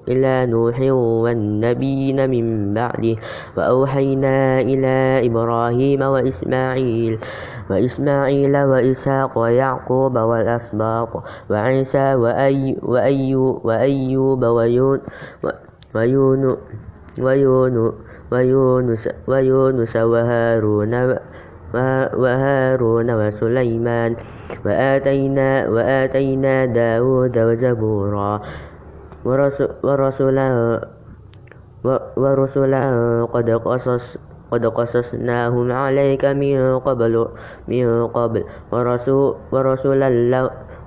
إلى 0.08 0.46
نوح 0.46 0.80
والنبيين 1.24 2.30
من 2.30 2.74
بعده. 2.74 3.16
وأوحينا 3.58 4.62
إلى 4.62 5.26
إبراهيم 5.28 6.02
وإسماعيل 6.02 7.20
وإسماعيل 7.70 8.58
وإسحاق 8.58 9.38
ويعقوب 9.38 10.18
والأسباط 10.18 11.24
وعيسى 11.50 12.16
وأيوب 12.16 13.66
وأيوب 13.66 14.42
ويونس, 18.32 19.10
ويونس 19.28 19.96
وهارون 19.96 20.94
وهارون 22.22 23.10
وسليمان. 23.12 24.16
وآتينا, 24.66 25.70
وآتينا 25.70 26.66
داود 26.66 27.38
وزبورا. 27.38 28.42
ورسلا 29.28 30.48
ورسلا 32.18 32.84
قد 33.34 33.48
قصص 33.50 34.18
قد 34.52 34.64
قصصناهم 34.66 35.68
عليك 35.72 36.24
من 36.26 36.80
قبل 36.80 37.14
من 37.68 38.08
قبل. 38.08 38.42
ورسول 38.72 39.36
ورسولا 39.52 40.10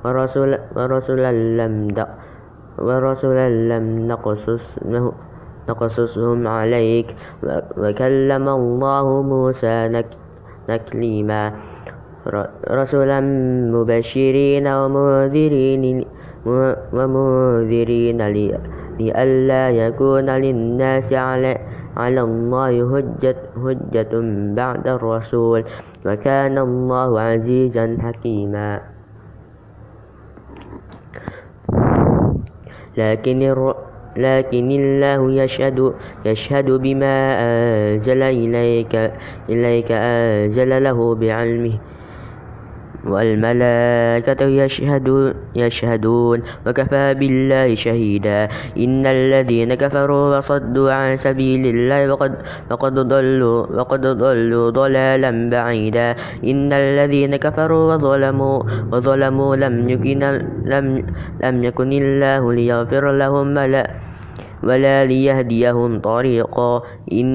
ورسولا 0.04 0.58
ورسولا 0.76 1.30
لم 1.32 1.74
ورسولا 2.80 3.46
لم 3.68 3.84
نقصص 4.08 4.64
نقصصهم 5.68 6.40
عليك. 6.48 7.08
وكلم 7.76 8.44
الله 8.48 9.06
موسى 9.22 9.76
تكليما 10.68 11.42
رسولا 12.70 13.20
مبشرين 13.74 14.66
ومنذرين 14.66 15.84
ومنذرين 16.92 18.20
لئلا 18.98 19.70
يكون 19.70 20.28
للناس 20.30 21.12
على 21.12 21.58
على 21.96 22.20
الله 22.20 22.96
هجة, 22.96 23.36
هجة 23.56 24.12
بعد 24.54 24.88
الرسول. 24.88 25.64
وكان 26.06 26.58
الله 26.58 27.20
عزيزا 27.20 27.98
حكيما. 28.00 28.80
لكن 32.98 33.38
لكن 34.16 34.68
الله 34.70 35.20
يشهد 35.32 35.94
يشهد 36.26 36.70
بما 36.70 37.16
أنزل 37.42 38.22
إليك 38.22 38.94
إليك 39.48 39.88
أنزل 39.92 40.82
له 40.82 41.14
بعلمه. 41.14 41.78
والملائكة 43.06 44.40
يشهدون, 44.44 45.34
يشهدون 45.56 46.38
وكفى 46.66 47.14
بالله 47.14 47.74
شهيدا. 47.74 48.48
إن 48.76 49.06
الذين 49.06 49.74
كفروا 49.74 50.38
وصدوا 50.38 50.92
عن 50.92 51.16
سبيل 51.16 51.66
الله 51.66 52.12
وقد, 52.12 52.32
وقد, 52.70 52.94
ضلوا, 52.94 53.60
وقد 53.66 54.02
ضلوا 54.06 54.70
ضلالا 54.70 55.30
بعيدا. 55.50 56.08
إن 56.44 56.72
الذين 56.72 57.36
كفروا 57.36 57.94
وظلموا, 57.94 58.58
وظلموا 58.92 59.56
لم, 59.56 59.88
يكن 59.88 60.22
لم, 60.64 60.86
لم 61.44 61.56
يكن 61.64 61.92
الله 61.92 62.52
ليغفر 62.52 63.04
لهم 63.10 63.46
ولا, 63.56 63.84
ولا 64.62 65.04
ليهديهم 65.04 66.00
طريقا. 66.00 66.82
إن 67.12 67.28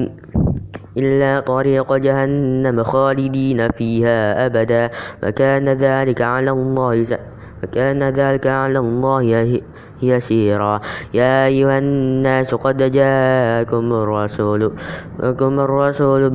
إلا 0.98 1.40
طريق 1.40 1.88
جهنم 1.96 2.82
خالدين 2.82 3.70
فيها 3.70 4.46
أبدا. 4.46 4.90
وكان 5.22 5.68
ذلك 5.68 6.22
على 6.22 6.50
الله 6.50 7.18
وكان 7.64 8.02
ذلك 8.02 8.46
على 8.46 8.78
الله 8.78 9.60
يسيرا. 10.02 10.80
يا 11.14 11.46
أيها 11.46 11.78
الناس 11.78 12.54
قد 12.54 12.90
جاءكم 12.92 13.84
الرسول 13.92 14.72
لكم 15.22 15.60
الرسول 15.60 16.30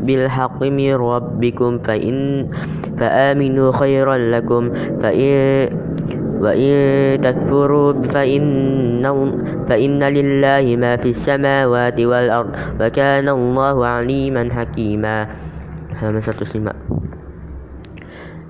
بالحق 0.00 0.62
من 0.62 0.94
ربكم 0.94 1.78
فإن 1.78 2.48
فآمنوا 2.96 3.72
خيرا 3.72 4.16
لكم. 4.16 4.72
فإن 5.00 5.68
وإن 6.36 7.20
تكفروا 7.20 7.92
فإن, 8.12 8.44
فإن 9.68 10.00
لله 10.02 10.64
ما 10.76 10.96
في 10.96 11.10
السماوات 11.10 11.98
والأرض 12.00 12.50
وكان 12.80 13.28
الله 13.28 13.76
عليما 13.86 14.42
حكيما. 14.52 15.16
همسة 15.96 16.38
سماء 16.44 16.76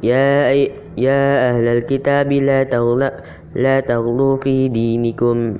يا, 0.03 0.51
يا 0.99 1.23
أهل 1.51 1.67
الكتاب 1.79 2.33
لا 2.33 2.63
تغلوا, 2.63 3.11
لا 3.55 3.81
تغلوا 3.81 4.37
في 4.37 4.69
دينكم 4.69 5.57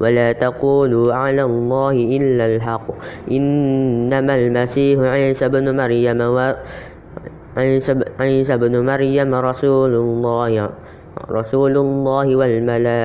ولا 0.00 0.32
تقولوا 0.32 1.14
على 1.14 1.42
الله 1.42 1.92
إلا 1.92 2.44
الحق. 2.56 2.86
إنما 3.30 4.34
المسيح 4.34 4.98
عيسى 5.00 5.48
بن 5.48 5.76
مريم 5.76 6.20
و 6.20 6.38
عيسى 8.20 8.54
بن 8.56 8.74
مريم 8.86 9.30
رسول 9.34 9.92
الله 9.94 10.70
رسول 11.30 11.74
الله 11.76 12.26
والملا 12.36 13.02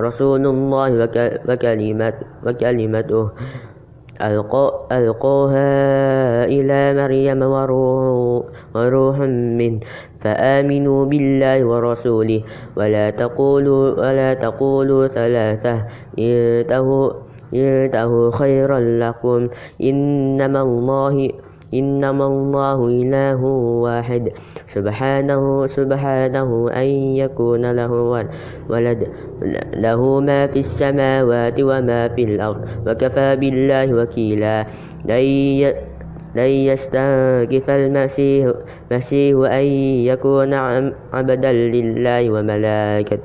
رسول 0.00 0.46
الله 0.46 0.88
وكلمة 1.48 2.14
وكلمته. 2.46 3.26
ألقوها 4.92 5.70
إلى 6.48 6.80
مريم 6.96 7.40
وروح, 7.42 8.44
وروح 8.74 9.16
منه 9.60 9.80
فآمنوا 10.18 11.00
بالله 11.04 11.58
ورسوله. 11.64 12.40
ولا 12.76 13.10
تقولوا 13.10 13.84
ولا 14.00 14.34
تقولوا 14.34 15.02
ثلاثة. 15.12 15.74
انتهوا 16.18 17.06
إنتهوا 17.54 18.30
خيرا 18.30 18.78
لكم. 18.80 19.40
إنما 19.82 20.60
الله 20.62 21.16
إنما 21.74 22.26
الله 22.26 22.78
إله 22.86 23.40
واحد. 23.82 24.24
سبحانه 24.66 25.66
سبحانه 25.66 26.70
أن 26.70 26.88
يكون 27.16 27.70
له 27.70 27.92
ولد. 28.68 29.00
له 29.74 30.00
ما 30.20 30.46
في 30.46 30.58
السماوات 30.58 31.60
وما 31.60 32.08
في 32.08 32.22
الأرض. 32.24 32.60
وكفى 32.86 33.36
بالله 33.36 33.86
وكيلا. 33.94 34.66
لن 36.36 36.52
يستنكف 36.68 37.70
المسيح 37.70 38.52
مسيح 38.92 39.34
أن 39.52 39.64
يكون 40.12 40.54
عبدا 41.12 41.52
لله 41.52 42.30
وملائكة 42.30 43.18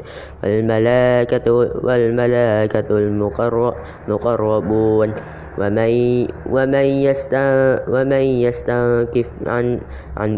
والملائكة 0.43 1.47
والملائكة 1.83 2.89
المقربون 4.07 5.09
ومن 5.57 5.91
ومن 6.49 6.85
ومن 7.87 8.23
يستنكف 8.47 9.29
عن 9.47 9.79
عن 10.17 10.31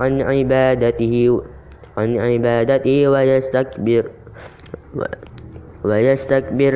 عن 0.00 0.12
عبادته 0.22 1.42
عن 1.96 2.18
عبادته 2.18 3.08
ويستكبر 3.08 4.04
ويستكبر 5.84 6.72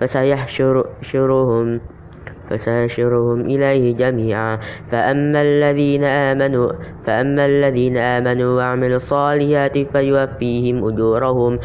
فسيحشرهم 0.00 1.80
فسيحشرهم 2.50 3.40
إليه 3.40 3.96
جميعا. 3.96 4.58
فأما 4.86 5.42
الذين 5.42 6.04
آمنوا 6.04 6.72
فأما 7.04 7.46
الذين 7.46 7.96
آمنوا 7.96 8.50
وعملوا 8.56 8.96
الصالحات 8.96 9.78
فيوفيهم 9.78 10.76
أجورهم 10.84 11.58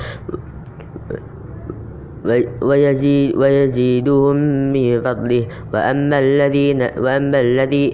ويزيد 2.62 3.36
ويزيدهم 3.36 4.38
من 4.74 5.02
فضله. 5.02 5.44
وأما 5.74 6.18
الذين 6.20 6.82
وأما 7.00 7.40
الذي 7.40 7.86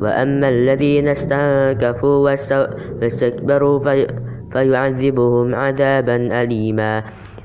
وأما 0.00 0.48
الذين 0.48 1.08
استنكفوا 1.08 2.16
واستكبروا 3.00 3.78
في 3.78 4.06
فيعذبهم 4.52 5.54
عذابا 5.54 6.16
أليما. 6.42 6.92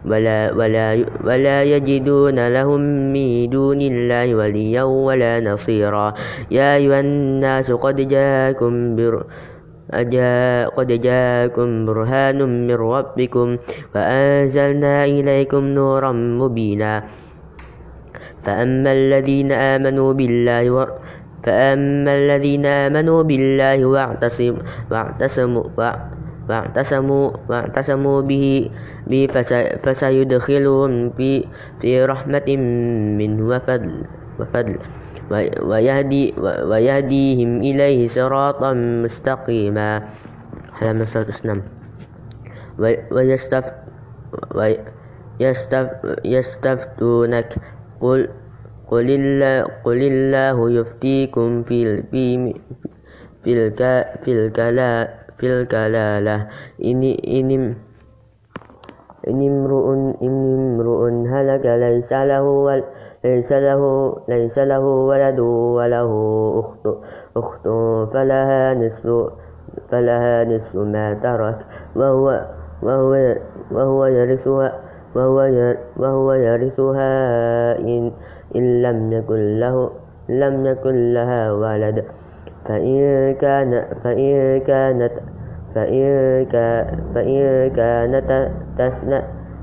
ولا, 0.05 0.53
ولا, 0.53 1.05
ولا 1.25 1.57
يجدون 1.63 2.37
لهم 2.37 2.81
من 3.13 3.49
دون 3.49 3.81
الله 3.81 4.35
وليا 4.35 4.83
ولا 4.83 5.41
نصيرا. 5.41 6.13
يا 6.51 6.75
أيها 6.75 6.99
الناس 6.99 7.71
قد 7.71 7.97
جاءكم 8.07 8.95
بر 10.03 10.69
قد 10.75 10.89
جاءكم 11.01 11.85
برهان 11.85 12.39
من 12.67 12.75
ربكم 12.75 13.47
وأنزلنا 13.95 15.05
إليكم 15.05 15.63
نورا 15.63 16.11
مبينا. 16.11 17.03
فأما 18.45 18.91
الذين 18.93 19.51
آمنوا 19.51 20.13
بالله 20.13 20.87
فأما 21.45 22.11
الذين 22.15 22.65
آمنوا 22.65 23.21
بالله 23.23 23.85
واعتصموا, 23.85 24.65
واعتصموا, 24.91 25.65
واعتصموا, 26.49 27.27
واعتصموا 27.49 28.21
به, 28.21 28.69
به 29.07 29.23
فسيدخلهم 29.85 31.09
في, 31.09 31.45
في 31.81 31.91
رحمة 32.05 32.49
منه 33.21 33.39
وفضل, 33.45 33.93
وفضل 34.39 34.77
ويهدي 35.31 36.33
ويهديهم 36.41 37.51
إليه 37.61 38.07
صراطا 38.07 38.73
مستقيما. 38.73 40.05
هذا 40.79 40.93
مسألة 40.93 41.23
الإسلام. 41.23 41.59
ويستف 43.11 43.65
ويستف 44.55 45.87
يستفتونك. 46.25 47.49
قل 48.01 48.29
قل 48.87 49.07
الله, 49.09 49.63
قل 49.85 49.99
الله 50.01 50.71
يفتيكم 50.71 51.63
في 51.63 52.03
في 52.03 52.53
في 53.43 53.51
الك 53.53 53.81
في 54.21 54.31
الكلا 54.31 54.93
في 55.37 55.45
الكلالة. 55.47 56.47
إن 56.85 57.01
إن 57.03 57.49
إن 59.27 59.39
امرؤ 59.41 59.87
إن 60.21 60.35
امرؤ 60.53 61.01
هلك 61.33 61.65
ليس 61.65 62.13
له 62.13 62.45
ليس 63.25 63.51
له 63.51 63.81
ليس 64.29 64.57
له 64.57 64.85
ولد 65.09 65.39
وله 65.77 66.11
أخت 66.61 66.85
أخت 67.37 67.65
فلها 68.13 68.73
نصف 68.73 69.05
فلها 69.89 70.43
نصف 70.45 70.75
ما 70.75 71.13
ترك. 71.13 71.57
وهو 71.95 72.45
وهو 72.85 73.13
وهو 73.71 74.05
يرثها 74.05 74.69
وهو 75.15 75.37
وهو 75.97 76.33
يرثها 76.33 77.11
إن 77.79 78.11
إن 78.55 78.65
لم 78.81 78.97
يكن 79.13 79.59
له 79.59 79.89
لم 80.29 80.65
يكن 80.65 81.13
لها 81.13 81.51
ولد. 81.51 82.05
فإن 82.65 83.33
كان 83.41 83.71
فإن 84.03 84.59
كانت 84.69 85.13
فإن 85.75 86.45
فإن 87.13 87.69
كانت 87.73 88.29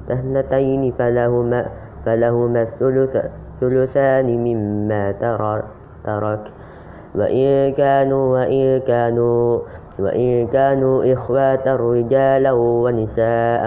تثنتين 0.08 0.82
فلهما 0.98 1.60
فلهما 2.04 2.62
الثلث. 2.62 3.14
ثلثان 3.62 4.26
مما 4.26 5.14
ترك. 6.02 6.42
وإن 7.14 7.78
كانوا 7.78 8.24
وإن 8.34 8.82
كانوا 8.82 9.62
وإن 10.02 10.50
كانوا 10.50 11.12
إخواتا 11.12 11.76
رجالا 11.76 12.52
ونساء 12.52 13.62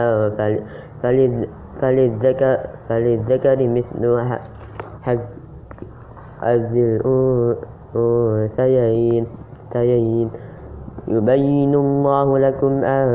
فللذكر, 1.80 2.58
فللذكر 2.90 3.60
مثل 3.68 4.04
حظ 5.06 5.20
الأنثيين. 7.96 9.24
يبين 11.06 11.74
الله 11.76 12.28
لكم 12.40 12.74
أن 12.84 13.06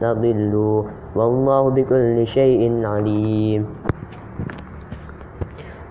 تضلوا. 0.00 0.82
والله 1.16 1.62
بكل 1.70 2.16
شيء 2.26 2.84
عليم. 2.84 3.66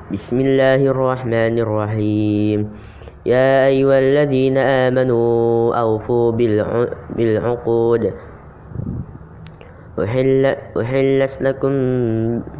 بسم 0.09 0.41
الله 0.41 0.89
الرحمن 0.89 1.55
الرحيم 1.61 2.59
يا 3.29 3.67
أيها 3.69 3.97
الذين 3.99 4.57
آمنوا 4.57 5.29
أوفوا 5.75 6.31
بالعقود 7.13 8.03
أحلت 10.01 11.37
لكم 11.41 11.73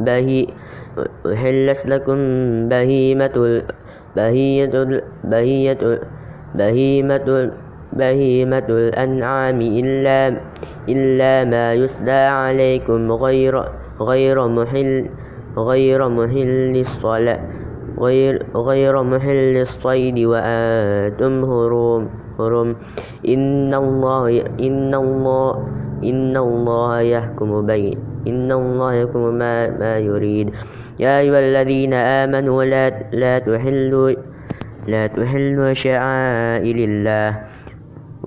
بهي 0.00 0.46
أحلت 1.26 1.80
لكم 1.86 2.18
بهيمة 2.70 3.36
بهية 4.16 4.74
بهية 5.24 5.82
بهيمة 6.54 7.50
بهيمة 7.92 8.66
الأنعام 8.70 9.58
إلا 9.60 10.36
إلا 10.88 11.34
ما 11.50 11.74
يسلى 11.74 12.20
عليكم 12.30 13.12
غير 13.12 13.54
غير 14.00 14.36
محل 14.48 15.10
غير 15.56 16.08
محل 16.08 16.76
الصلاة 16.76 17.40
غير 17.98 18.42
غير 18.56 19.02
محل 19.02 19.56
الصيد 19.56 20.18
وأنتم 20.18 21.44
هروم 21.44 22.08
هرم 22.40 22.76
إن 23.28 23.74
الله 23.74 24.40
إن 24.60 24.94
الله 24.94 25.50
إن 26.04 26.36
الله 26.36 27.00
يحكم 27.00 27.66
بين 27.66 27.98
إن 28.26 28.52
الله 28.52 28.92
يحكم 28.94 29.34
ما, 29.34 29.70
ما 29.70 29.98
يريد. 29.98 30.52
يا 31.00 31.20
أيها 31.20 31.40
الذين 31.40 31.94
آمنوا 31.94 32.64
لا 32.64 32.88
لا 33.12 33.38
تحلوا 33.38 34.12
لا 34.88 35.06
تحلوا 35.06 35.72
شعائر 35.72 36.76
الله. 36.76 37.49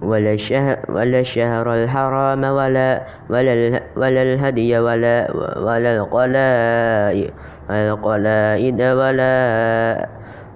ولا 0.04 0.34
الشهر, 0.34 0.78
ولا 0.89 1.20
الشهر 1.20 1.66
الحرام 1.74 2.44
ولا 2.44 2.89
ولا, 3.30 3.54
ولا 3.96 4.22
الهدي 4.22 4.80
ولا 4.80 5.16
ولا 5.63 5.92
القلائد 5.98 7.32
القلائد 7.72 8.82
ولا 8.82 9.36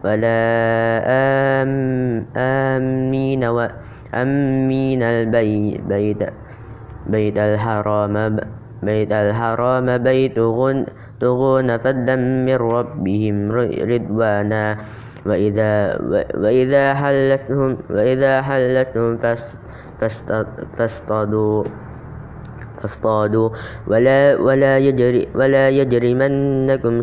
ولا 0.03 0.39
آم 1.07 1.71
آمين 2.37 3.43
وأمين 3.43 5.01
البيت 5.03 5.81
بيت 5.81 6.21
بيت 7.07 7.37
الحرام 7.37 8.15
بيت 8.83 9.11
الحرام 9.11 9.87
بيت 9.97 10.35
تغون 11.17 11.77
فضلا 11.77 12.15
من 12.15 12.55
ربهم 12.55 13.51
رضوانا. 13.91 14.77
وإذا 15.27 15.99
وإذا 16.39 16.93
حلتهم 16.93 17.77
وإذا 17.89 18.41
حلتهم 18.41 19.17
فاصطادوا 20.77 21.63
فاصطادوا. 22.77 23.49
ولا 23.87 24.37
ولا 24.37 24.77
يجري 24.77 25.27
ولا 25.35 25.69
يجرمنكم 25.69 26.93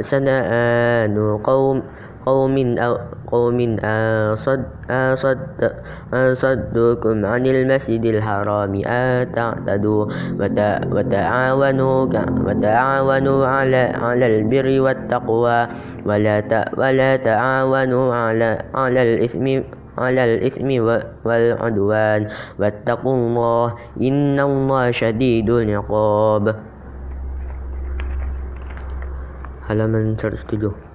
سنآن 0.00 1.38
قوم 1.44 1.82
قوم 2.26 2.56
أو 2.78 2.92
قوم 3.30 3.58
أصد 4.34 4.62
أصد 4.90 5.38
أصدكم 6.14 7.16
عن 7.26 7.42
المسجد 7.46 8.04
الحرام. 8.04 8.72
أن 8.84 9.32
تعتدوا 9.32 10.02
وتعاونوا 10.90 11.98
وتعاونوا 12.46 13.40
على 13.46 13.82
على 13.96 14.26
البر 14.26 14.66
والتقوى. 14.80 15.60
ولا 16.06 16.36
ولا 16.76 17.10
تعاونوا 17.16 18.06
على 18.14 18.50
على 18.74 19.00
الإثم 19.02 19.46
على 19.98 20.22
الإثم 20.24 20.68
والعدوان. 21.24 22.20
واتقوا 22.58 23.16
الله. 23.16 23.66
إن 24.00 24.36
الله 24.40 24.84
شديد 24.90 25.48
العقاب. 25.50 26.44
halaman 29.70 30.18
107 30.18 30.89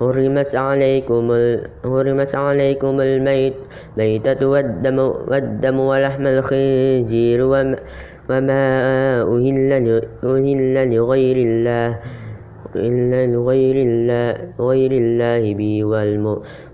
حرمت 0.00 0.54
عليكم 0.54 1.24
حرمت 1.84 2.34
عليكم 2.34 3.00
الميت 3.00 3.56
ميتة 3.96 4.46
والدم 4.48 4.98
والدم 5.28 5.80
ولحم 5.80 6.26
الخنزير 6.26 7.38
وما 8.30 8.56
أهل 9.22 9.56
أهل 10.24 10.94
لغير 10.94 11.36
الله 11.36 11.98
إلا 12.76 13.26
لغير 13.26 13.76
الله 13.76 14.32
غير 14.60 14.92
الله 14.92 15.54
به 15.54 15.84
والم 15.84 16.24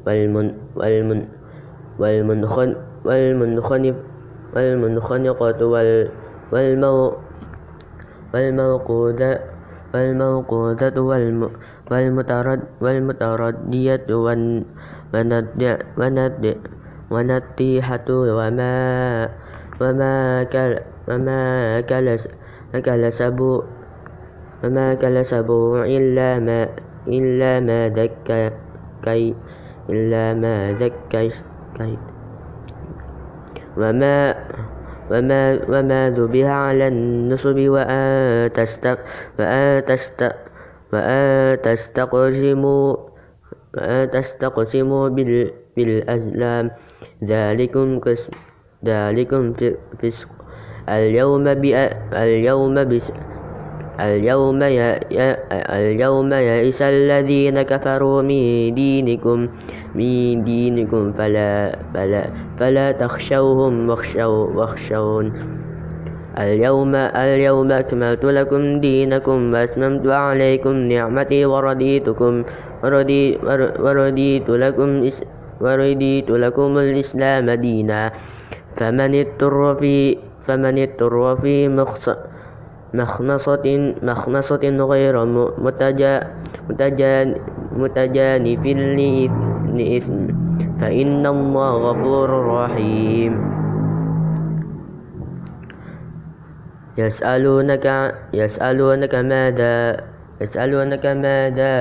والمن 0.06 0.46
والمن 0.76 1.20
والمنخن 1.98 2.70
والمنخنف 3.04 3.96
والمنخنقة 4.54 5.66
وال 5.66 6.08
والمو 6.52 7.12
والموقودة 8.34 9.40
والموقودة 9.94 11.02
والم 11.02 11.50
والمتردية 12.80 14.06
والنطيحة 17.10 18.08
وما 18.10 18.74
وما 19.80 20.44
كل 20.50 20.74
وما 21.08 21.80
إلا 29.90 30.34
ما 30.34 30.68
كي 31.10 31.30
وما 33.76 34.34
وما 35.10 35.40
وما 35.70 36.00
ذبح 36.10 36.48
على 36.50 36.88
النصب 36.88 37.58
وأن 37.68 38.50
وأن 40.92 41.62
تستقسموا 41.62 42.96
وأن 43.76 44.10
تستقسموا 44.10 45.08
بالأزلام 45.76 46.70
ذلكم 47.24 47.98
قسم 47.98 48.32
ذلكم 48.84 49.52
فسق. 50.02 50.28
اليوم 50.88 51.48
اليوم 52.12 52.74
بس 52.84 53.12
اليوم 54.00 54.62
اليوم 54.62 56.32
يئس 56.32 56.82
الذين 56.82 57.62
كفروا 57.62 58.22
من 58.22 58.74
دينكم 58.74 59.48
من 59.94 60.44
دينكم 60.44 61.12
فلا 61.12 61.78
فلا 61.94 62.24
فلا 62.60 62.92
تخشوهم 62.92 63.88
واخشون 64.56 65.26
اليوم 66.38 66.94
اليوم 66.94 67.72
أكملت 67.72 68.24
لكم 68.24 68.80
دينكم 68.80 69.52
وأتممت 69.52 70.06
عليكم 70.06 70.74
نعمتي 70.92 71.46
ورضيتكم 71.46 72.44
ورضي 72.84 73.38
ورضيت 73.80 74.48
لكم 74.50 74.90
ورضيت 75.60 76.30
لكم 76.30 76.70
الإسلام 76.78 77.50
دينا. 77.50 78.12
فمن 78.76 79.10
اضطر 79.20 79.74
في 79.74 80.16
فمن 80.44 80.78
اضطر 80.78 81.36
في 81.36 81.68
مخمصة 81.68 82.16
مخمصة 84.02 84.64
غير 84.64 85.24
متجا 85.58 86.14
متجانف 87.76 88.62
لإثم. 89.76 90.20
فإن 90.80 91.26
الله 91.26 91.70
غفور 91.90 92.30
رحيم. 92.46 93.65
يسألونك 96.98 97.86
يسألونك 98.34 99.14
ماذا 99.14 99.76
يسألونك 100.40 101.06
ماذا 101.06 101.72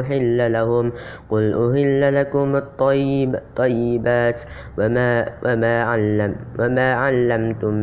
أحل 0.00 0.52
لهم؟ 0.52 0.92
قل 1.30 1.44
أحل 1.54 2.02
لكم 2.14 2.56
الطيب 2.56 3.30
طيبات 3.56 4.38
وما 4.78 5.10
وما 5.46 5.74
علم 5.82 6.32
وما 6.58 6.88
علمتم 6.92 7.74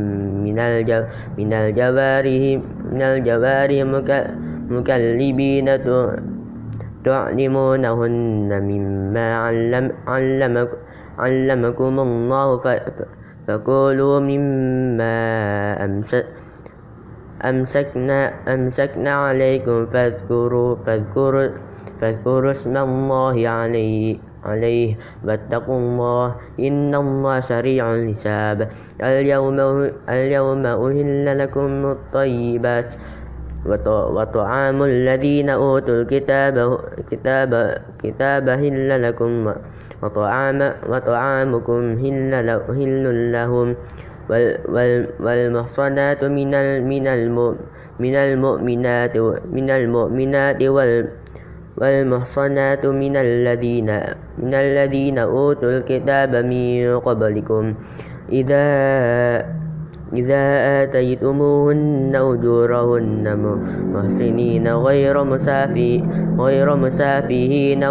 من 0.43 0.59
الجو 0.59 1.03
من 1.37 1.53
الجوارح 1.53 2.43
من 2.91 3.01
الجوارح 3.01 3.79
مكلبين 4.69 5.67
تعلمونهن 7.03 8.51
مما 8.63 9.27
علم 9.35 9.85
علمك 10.07 10.69
علمكم 11.19 11.99
الله 11.99 12.47
فكلوا 13.47 14.19
مما 14.19 15.15
أمسك 15.85 16.38
أمسكنا 17.39 18.33
أمسكنا 18.47 19.11
عليكم 19.11 19.85
فاذكروا 19.85 20.75
فاذكروا 20.75 21.47
فاذكروا 22.01 22.51
اسم 22.51 22.77
الله 22.77 23.49
عليه 23.49 24.17
عليه. 24.39 24.95
واتقوا 25.27 25.79
الله 25.79 26.35
إن 26.59 26.95
الله 26.95 27.39
سريع 27.39 27.83
الحساب. 27.95 28.69
اليوم 29.03 29.57
اليوم 30.09 30.65
أهل 30.65 31.37
لكم 31.39 31.71
الطيبات. 31.91 32.93
وطعام 34.15 34.83
الذين 34.83 35.49
أوتوا 35.49 35.95
الكتاب 36.01 36.55
كتاب 37.11 37.51
كتاب 38.03 38.49
هل 38.49 39.03
لكم. 39.03 39.53
وطعام 40.03 40.59
وطعامكم 40.89 41.81
هل 41.99 43.31
لهم؟ 43.31 43.75
والمحصنات 44.29 46.21
من 46.23 46.51
من 46.85 47.05
من 47.99 48.15
المؤمنات 48.15 49.17
من 49.51 49.69
المؤمنات 49.69 50.61
والمحصنات 51.77 52.83
من 52.85 53.15
الذين 53.15 53.89
من 54.37 54.53
الذين 54.53 55.17
أوتوا 55.17 55.71
الكتاب 55.77 56.35
من 56.35 56.99
قبلكم. 56.99 57.63
إذا 58.31 58.65
إذا 60.13 60.43
آتيتموهن 60.83 62.13
أجورهن 62.15 63.25
محسنين 63.93 64.65
غير 64.67 65.23
مسافي 65.23 66.03
غير 66.39 66.67
مسافهين 66.75 67.83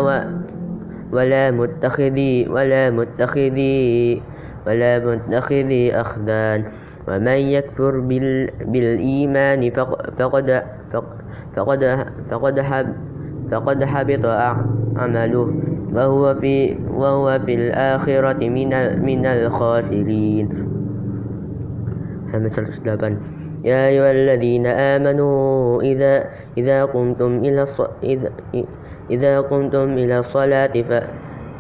ولا 1.13 1.51
متخذي 1.51 2.49
ولا 2.49 2.91
متخذي 2.91 4.23
ولا 4.69 5.01
متخذي 5.01 5.97
أخدان. 5.97 6.65
ومن 7.09 7.39
يكفر 7.57 8.01
بال 8.01 8.53
بالإيمان 8.69 9.71
فقد 9.73 10.63
فقد 11.57 11.95
فقد 12.29 12.57
فقد 13.51 13.85
حبط 13.85 14.25
عمله 14.97 15.49
وهو 15.93 16.35
في 16.35 16.77
وهو 16.93 17.39
في 17.39 17.55
الآخرة 17.55 18.41
من 18.49 18.69
من 19.01 19.27
الخاسرين. 19.27 20.49
يا 23.65 23.89
أيها 23.89 24.11
الذين 24.13 24.67
آمنوا 24.67 25.83
إذا 25.83 26.25
إذا 26.59 26.85
قمتم 26.85 27.33
إلى 27.41 27.65
إذا 28.05 28.31
إذا 29.11 29.41
قمتم 29.41 29.89
إلى 29.97 30.19
الصلاة 30.19 30.73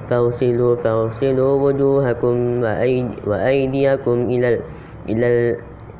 فاغسلوا 0.09 0.77
فاغسلوا 0.77 1.53
وجوهكم 1.64 2.37
وأيديكم 3.29 4.16
إلى 4.33 4.49
إلى 5.09 5.29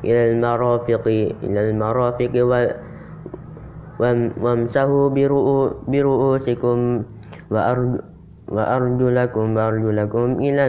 إلى 0.05 0.21
المرافق 0.31 1.05
إلى 1.43 1.59
المرافق 1.69 2.33
وامسحوا 4.43 5.05
برؤوسكم 5.87 6.77
وأرجلكم 8.49 9.45
وأرجلكم 9.57 10.27
إلى 10.41 10.63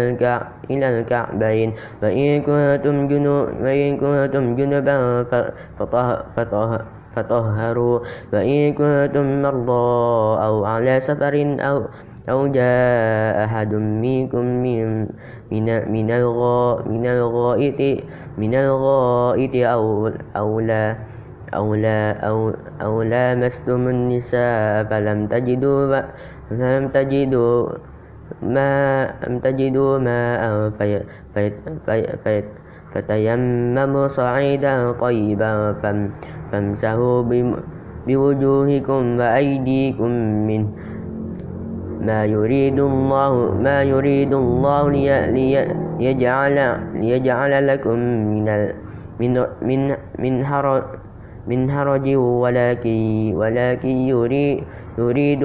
إلى 0.71 0.87
الكعبين. 0.99 1.69
وإن 2.03 2.29
كنتم 2.43 2.97
جنوب 3.09 3.47
وإن 3.63 3.91
كنتم 4.03 4.45
جنبا 4.59 4.97
فطهروا. 7.15 7.99
وإن 8.33 8.61
كنتم 8.75 9.27
مرضى 9.43 9.87
أو 10.47 10.55
على 10.65 11.01
سفر 11.01 11.35
أو 11.61 11.77
أو 12.29 12.47
جاء 12.47 13.45
أحد 13.45 13.75
منكم 13.75 14.45
من 14.45 15.07
من 15.51 15.67
من 15.93 16.09
من 16.87 17.07
الغائط 17.07 17.81
من 18.39 18.55
الغائط 18.55 19.55
أو 19.57 20.11
أو 20.37 20.61
لا 20.61 20.97
أو 21.55 21.75
لا 21.75 22.13
أو 22.29 22.53
أو 22.83 23.03
لامستم 23.03 23.89
النساء 23.89 24.85
فلم 24.85 25.27
تجدوا 25.27 26.03
فلم 26.51 26.89
تجدوا 26.89 27.69
ما 28.43 28.71
لم 29.27 29.39
تجدوا 29.39 29.99
ماء 29.99 30.71
في 30.71 31.03
في 31.35 31.53
في 31.87 32.17
في 32.25 32.43
فتيمموا 32.95 34.09
صعيدا 34.09 34.93
طيبا 34.93 35.73
فامسحوا 36.53 37.23
بوجوهكم 38.07 39.03
وأيديكم 39.19 40.11
منه 40.47 40.69
ما 42.01 42.25
يريد 42.25 42.79
الله 42.81 43.33
ما 43.61 43.83
يريد 43.83 44.33
الله 44.35 44.83
ليجعل 46.01 46.57
ليجعل 46.95 47.53
لكم 47.67 47.99
من 48.33 48.47
من 49.21 49.33
من 49.63 49.81
من 50.19 50.35
حرج 50.45 50.85
من 51.49 51.71
حرج 51.71 52.07
ولكن 52.17 53.33
ولكن 53.37 53.89
يريد 53.89 54.65
يريد 54.99 55.43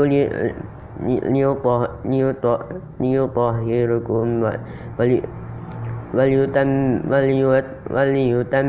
ليطهركم 2.99 4.27
وليتم 6.15 6.69
وليتم 7.91 8.67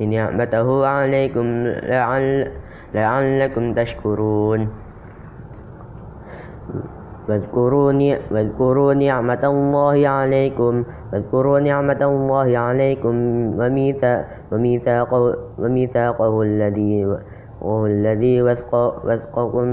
نعمته 0.00 0.86
عليكم 0.86 1.46
لعل 1.66 2.48
لعلكم 2.94 3.64
تشكرون. 3.74 4.60
واذكروا 7.28 8.94
نعمة 8.94 9.42
الله 9.44 10.08
عليكم. 10.08 10.84
واذكروا 11.12 11.60
نعمة 11.60 12.02
الله 12.02 12.58
عليكم 12.58 13.14
وميثاقه, 14.52 15.22
وميثاقه 15.58 16.42
الذي 16.42 16.94
الذي 17.86 18.42
وثقكم 18.42 19.68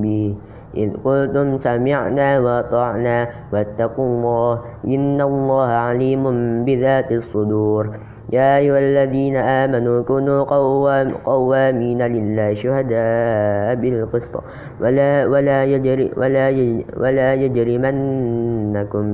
به. 0.00 0.34
إذ 0.74 0.90
قلتم 1.04 1.58
سمعنا 1.58 2.38
وأطعنا 2.40 3.28
واتقوا 3.52 4.06
الله 4.06 4.52
إن 4.86 5.20
الله 5.20 5.68
عليم 5.86 6.24
بذات 6.64 7.12
الصدور. 7.12 8.13
يا 8.34 8.58
أيها 8.58 8.78
الذين 8.78 9.36
آمنوا 9.36 10.02
كونوا 10.02 10.42
قوام 10.44 11.08
قوامين 11.22 12.00
لله 12.02 12.54
شهداء 12.54 13.74
بالقسط. 13.78 14.34
ولا 14.82 15.26
ولا 15.30 15.58
يجري 15.64 16.10
ولا 16.18 16.50
ولا 16.98 17.28
يجرمنكم 17.34 19.06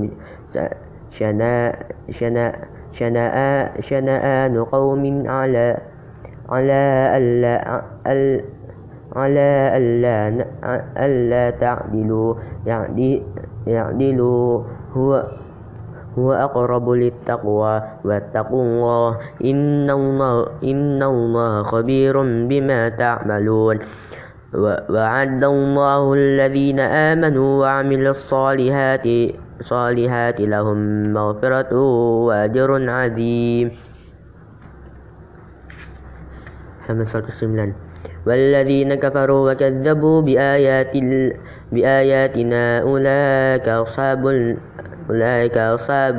شناء 1.10 1.72
شناء 2.08 2.52
شناء 2.90 3.36
شنآن 3.80 4.54
قوم 4.64 5.04
على 5.28 5.66
على 6.48 6.82
ألا 7.16 7.54
على 9.16 9.48
ألا 9.76 10.16
ألا 10.96 11.44
تعدلوا. 11.60 12.30
يعدلوا 13.66 14.62
هو 14.96 15.10
هو 16.18 16.32
أقرب 16.32 16.90
للتقوى 16.90 17.82
واتقوا 18.04 18.62
الله 18.62 19.18
إن 19.44 19.90
الله 19.90 20.34
إن 20.64 21.02
الله 21.02 21.62
خبير 21.62 22.14
بما 22.22 22.88
تعملون. 22.88 23.78
وعد 24.90 25.44
الله 25.44 26.02
الذين 26.14 26.80
آمنوا 26.80 27.50
وعملوا 27.62 28.10
الصالحات 28.10 29.06
صالحات 29.60 30.40
لهم 30.40 30.78
مغفرة 31.12 31.72
وأجر 32.26 32.70
عظيم. 32.90 33.66
والذين 38.26 38.90
كفروا 38.94 39.52
وكذبوا 39.52 40.18
بآيات 40.22 40.94
بآياتنا 41.72 42.62
أولئك 42.82 43.66
أصحاب 43.68 44.22
أولئك 45.10 45.56
أصحاب 45.58 46.18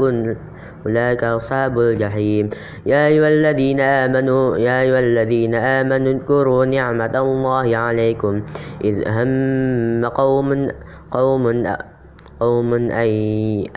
أولئك 0.86 1.24
أصحاب 1.24 1.80
الجحيم. 1.80 2.50
يا 2.86 3.08
أيها 3.08 3.30
الذين 3.30 3.80
آمنوا 3.80 4.58
يا 4.58 4.82
أيها 4.82 5.00
الذين 5.00 5.56
آمنوا 5.56 6.12
اذكروا 6.12 6.66
نعمة 6.66 7.14
الله 7.16 7.78
عليكم. 7.78 8.34
إذ 8.84 8.96
هم 9.08 10.06
قوم 10.06 10.50
قوم 11.12 11.44
قوم 12.42 12.74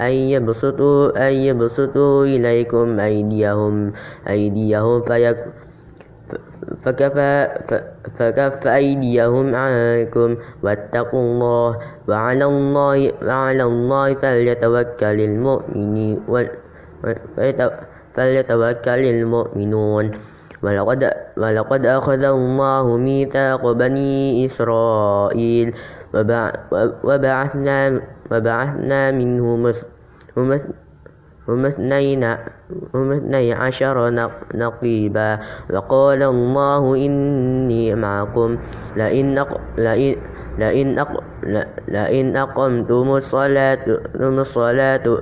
أن 0.00 0.12
يبسطوا, 0.32 1.28
أن 1.28 1.32
يبسطوا 1.32 2.24
إليكم 2.24 3.00
أيديهم, 3.00 3.92
أيديهم 4.28 5.02
فيك 5.02 5.38
فكفى, 6.80 7.48
فكف 8.12 8.66
أيديهم 8.66 9.54
عنكم 9.54 10.36
واتقوا 10.62 11.20
الله 11.20 11.78
وعلى 12.08 12.44
الله, 12.44 13.12
وعلى 13.22 13.62
الله 13.62 14.14
فليتوكل 14.14 15.20
المؤمنين 15.20 16.20
فليتوكل 18.14 19.02
المؤمنون 19.16 20.10
ولقد, 20.62 21.10
ولقد 21.36 21.86
أخذ 21.86 22.22
الله 22.24 22.96
ميثاق 22.96 23.72
بني 23.72 24.46
إسرائيل 24.46 25.74
وبعثنا, 27.04 28.00
وبعثنا 28.32 29.10
منهم 29.10 29.72
هم 31.48 31.64
اثني 33.12 33.52
عشر 33.52 34.10
نقيبا 34.54 35.38
وقال 35.70 36.22
الله 36.22 36.94
إني 36.96 37.94
معكم 37.94 38.58
لئن 38.96 39.44
لئن 39.78 40.16
لئن 40.58 41.04
لئن 41.88 42.36
أقمتم 42.36 43.10
الصلاة 43.16 43.84
الصلاة 44.16 45.18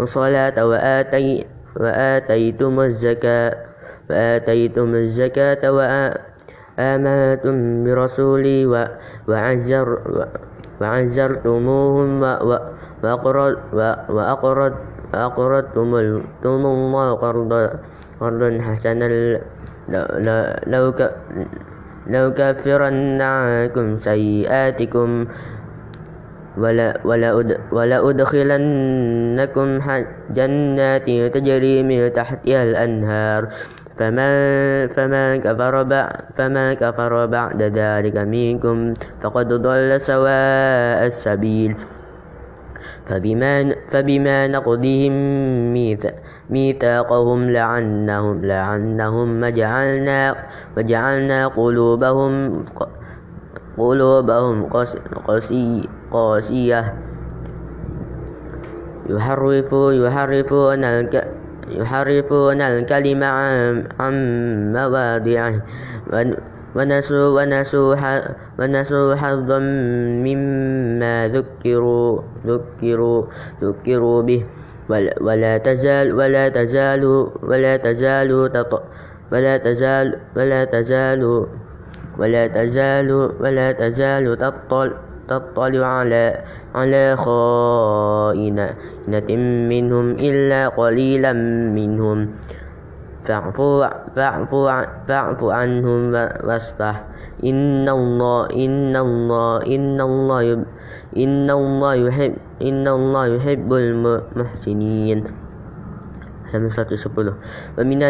الصلاة 0.00 0.66
وآتي 0.66 1.46
وآتيتم 1.76 2.80
الزكاة 2.80 3.56
وآتيتم 4.10 4.94
الزكاة 4.94 5.62
وآمنتم 6.78 7.84
برسولي 7.84 8.66
وعزر 9.28 9.88
وعزرتموهم 10.80 12.22
وأقرض 14.10 14.74
أقرضتم 15.14 15.94
الله 16.44 17.08
قرضا 18.20 18.50
حسنا 18.60 19.06
لو 20.66 20.94
لو 22.06 22.32
كفرن 22.32 23.20
عنكم 23.20 23.96
سيئاتكم 23.98 25.26
ولأدخلنكم 27.72 29.68
جنات 30.30 31.06
تجري 31.34 31.82
من 31.82 32.12
تحتها 32.12 32.62
الأنهار. 32.64 33.48
فمن, 34.00 34.32
فمن, 34.88 35.44
كفر 35.44 35.74
بعد 35.82 36.12
فمن 36.34 36.72
كفر 36.72 37.26
بعد 37.26 37.62
ذلك 37.62 38.16
منكم 38.16 38.94
فقد 39.20 39.48
ضل 39.52 40.00
سواء 40.00 41.06
السبيل. 41.06 41.76
فبما, 43.10 43.74
فبما 43.90 44.48
نقضهم 44.48 45.12
ميثاقهم 46.50 47.50
لعنهم, 47.50 48.44
لعنهم 48.44 49.42
وجعلنا, 49.42 50.34
وجعلنا 50.76 51.46
قلوبهم 51.46 52.64
قلوبهم 53.78 54.56
قاسية. 55.26 56.00
قاسية 56.10 56.94
يحرفون 59.10 59.94
يحرفون 59.94 60.82
يحرفون 61.70 62.60
الكلمة 62.60 63.26
عن 64.00 64.14
مواضعه. 64.72 65.54
ونسوا 66.76 67.26
ونسوا 67.36 67.94
ونسوا 68.58 69.14
حظا 69.14 69.58
مما 70.26 71.28
ذكروا 71.28 72.20
ذكروا 72.46 73.20
ذكروا 73.62 74.22
به. 74.22 74.42
ولا 75.20 75.58
تزال 75.58 76.14
ولا 76.18 76.48
تزال 76.50 77.02
ولا 77.42 77.76
تزال 77.76 78.30
ولا 79.32 79.56
تزال 79.56 80.06
ولا 80.36 80.64
تزال 80.64 81.22
ولا 82.18 82.46
تزال 82.46 83.10
ولا 83.40 83.72
تزال 83.72 84.24
تطل 84.38 84.88
تطلع 85.30 85.86
على 85.86 86.42
على 86.74 87.16
خائنة 87.16 88.70
منهم 89.70 90.06
إلا 90.18 90.68
قليلا 90.68 91.32
منهم. 91.78 92.18
فاعفوا 95.08 95.52
عنهم 95.52 96.14
واصفح 96.44 97.04
إن 97.44 97.88
الله 97.88 98.46
إن 98.50 98.96
الله 98.96 99.56
إن 99.66 100.00
الله 100.00 100.64
إن 101.16 101.50
الله 101.50 101.94
يحب 101.94 102.34
إن 102.62 102.88
الله 102.88 103.26
يحب 103.26 103.72
المحسنين. 103.72 105.20
ومن 107.78 108.00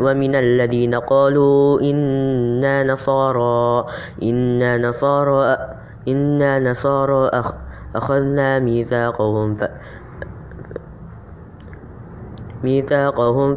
ومن 0.00 0.32
الذين 0.34 0.94
قالوا 0.94 1.80
إنا 1.80 2.84
نصارى 2.84 3.84
إنا 4.22 4.70
نصارى 4.78 5.56
إنا 6.08 6.52
نصارى 6.58 7.30
أخذنا 7.96 8.58
ميثاقهم 8.58 9.56
ميثاقهم 12.64 13.48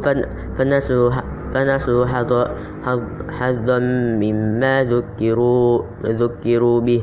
فنسوا 0.58 1.10
فنسوا 1.54 2.04
حظا 3.38 3.78
مما 4.22 4.74
ذكروا 4.84 5.82
ذكروا 6.04 6.80
به. 6.80 7.02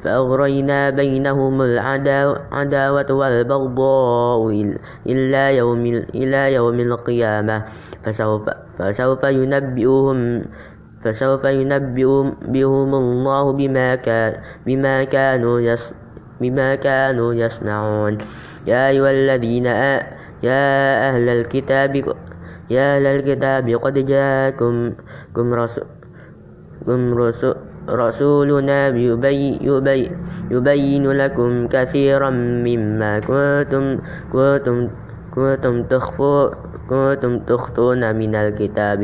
فأغرينا 0.00 0.90
بينهم 0.90 1.62
العداوة 1.62 3.10
والبغضاء 3.12 4.42
إلى 5.06 5.56
يوم 5.56 5.84
إلى 6.16 6.42
يوم 6.54 6.80
القيامة. 6.80 7.56
فسوف 8.02 8.44
فسوف 8.80 9.22
ينبئهم 9.24 10.44
فسوف 11.04 11.44
ينبئهم 11.44 12.90
الله 12.94 13.44
بما 13.52 13.88
كان 13.94 14.32
بما 14.66 15.04
كانوا 15.04 15.60
يس 15.60 15.92
بما 16.40 16.74
كانوا 16.80 17.34
يصنعون. 17.34 18.18
يا 18.66 18.88
أيها 18.88 19.10
الذين 19.10 19.66
آ 19.66 20.02
يا 20.42 21.08
أهل 21.08 21.28
الكتاب 21.28 21.96
يا 22.70 22.96
أهل 22.96 23.06
الكتاب 23.06 23.68
قد 23.68 24.06
جاءكم 24.06 24.92
رسول 25.36 25.84
رسولنا 27.88 28.88
يبي 28.88 29.58
يبي 29.60 30.10
يبين 30.50 31.10
لكم 31.10 31.66
كثيرا 31.66 32.30
مما 32.30 33.20
كنتم 33.20 33.98
كنتم 34.32 34.88
كنتم 35.34 35.82
تخفون 35.82 36.50
كنتم 36.90 37.38
تخطون 37.38 38.16
من 38.16 38.34
الكتاب 38.34 39.00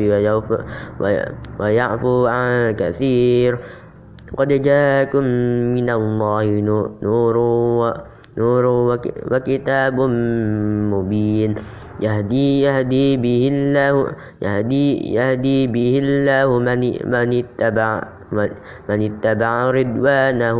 ويعفو 1.59 2.25
عن 2.25 2.71
كثير. 2.71 3.59
قد 4.37 4.47
جاءكم 4.47 5.23
من 5.73 5.89
الله 5.89 6.45
نور 7.01 7.37
نور 8.37 8.63
وكتاب 9.31 9.97
مبين. 10.93 11.51
يهدي 11.97 12.61
يهدي 12.61 13.17
به 13.17 13.43
الله 13.53 13.95
يهدي 14.41 14.87
يهدي 15.17 15.59
به 15.67 15.93
الله 16.03 16.49
من 16.61 16.81
من 17.09 17.29
اتبع 17.41 17.89
من 18.89 18.99
اتبع 19.09 19.51
رضوانه. 19.73 20.59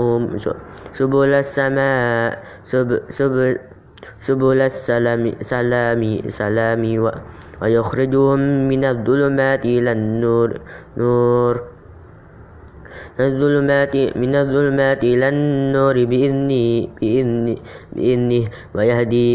سبل 0.98 1.32
السماء 1.34 2.42
سبل 2.66 3.60
سبل 4.18 4.60
السلام 4.62 5.24
سلام 5.46 6.02
سلام 6.30 6.84
ويخرجهم 7.62 8.40
من 8.68 8.82
الظلمات 8.86 9.64
إلى 9.66 9.92
النور 9.92 10.50
نور. 10.98 11.77
الظلمات 13.20 13.96
من 14.18 14.36
الظلمات 14.36 15.04
إلى 15.04 15.30
النور 15.30 16.06
بإذنه, 16.06 16.88
بإذنه, 17.02 17.58
بإذنه 17.96 18.44
ويهدي 18.76 19.30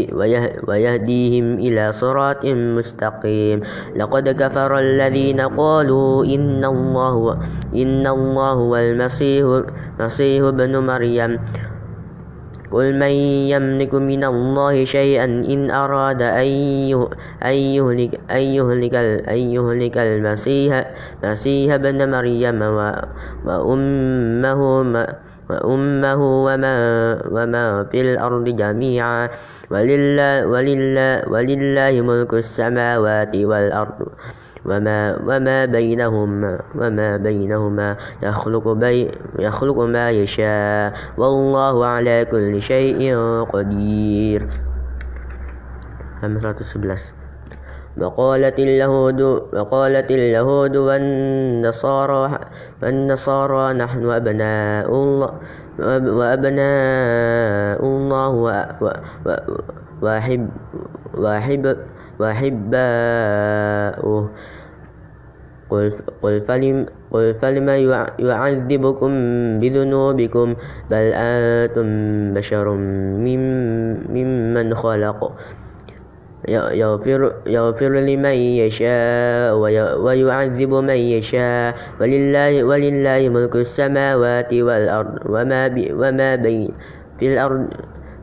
ويهديهم 0.67 1.45
إلى 1.59 1.91
صراط 1.91 2.45
مستقيم. 2.45 3.57
لقد 3.95 4.25
كفر 4.29 4.71
الذين 4.79 5.41
قالوا 5.41 6.25
إن 6.25 6.65
الله 6.65 7.39
إن 7.75 8.07
الله 8.07 8.55
والمسيح 8.55 9.45
مسيح 9.99 10.41
ابن 10.43 10.73
مريم. 10.77 11.39
قل 12.73 12.97
من 12.99 13.13
يملك 13.53 13.93
من 13.93 14.23
الله 14.23 14.83
شيئا 14.83 15.25
إن 15.25 15.71
أراد 15.71 16.21
أن 16.21 17.55
يهلك, 17.77 18.19
أن 18.31 18.41
يهلك, 18.57 18.95
أن 19.29 19.37
يهلك 19.37 19.97
المسيح 19.97 20.73
مسيح 21.23 21.73
ابن 21.73 22.11
مريم 22.11 22.61
وأمه 23.45 24.61
وأمه 25.49 26.21
وما, 26.45 26.75
وما 27.31 27.83
في 27.83 28.01
الأرض 28.01 28.43
جميعا 28.43 29.29
ولله, 29.71 30.47
ولله, 30.47 31.29
ولله 31.29 32.01
ملك 32.01 32.33
السماوات 32.33 33.35
والأرض 33.35 34.07
وما, 34.65 35.19
وما 35.27 35.65
بينهما 35.65 36.59
وما 36.75 37.17
بينهما 37.17 37.97
يخلق, 38.23 38.67
بي 38.67 39.11
يخلق 39.39 39.79
ما 39.79 40.11
يشاء. 40.11 40.93
والله 41.17 41.85
على 41.85 42.25
كل 42.31 42.61
شيء 42.61 43.15
قدير. 43.53 44.47
511 46.21 47.13
وقالت 47.97 48.59
اليهود 48.59 49.21
وقالت 49.53 50.11
اليهود 50.11 50.77
والنصارى 50.77 52.39
والنصارى 52.83 53.73
نحن 53.73 54.09
أبناء 54.09 54.89
الله 54.89 55.31
وأبناء 55.79 57.79
الله 57.85 58.29
وأحب 60.01 60.49
وأحب 61.13 61.77
وأحباؤه. 62.23 64.23
قل 66.23 66.41
فلم 66.45 66.85
قل 67.11 67.33
فلم 67.41 67.67
يعذبكم 68.19 69.11
بذنوبكم 69.59 70.55
بل 70.91 71.05
أنتم 71.13 71.87
بشر 72.33 72.67
ممن 74.13 74.75
خلق. 74.75 75.19
يغفر, 76.47 77.33
يغفر 77.47 77.89
لمن 77.89 78.37
يشاء 78.67 79.55
ويعذب 80.03 80.71
من 80.73 80.99
يشاء. 81.15 81.75
ولله, 82.01 82.63
ولله 82.63 83.29
ملك 83.29 83.55
السماوات 83.55 84.53
والأرض 84.53 85.15
وما, 85.25 85.61
وما 85.71 86.35
بين 86.35 86.73
في 87.19 87.33
الأرض 87.33 87.67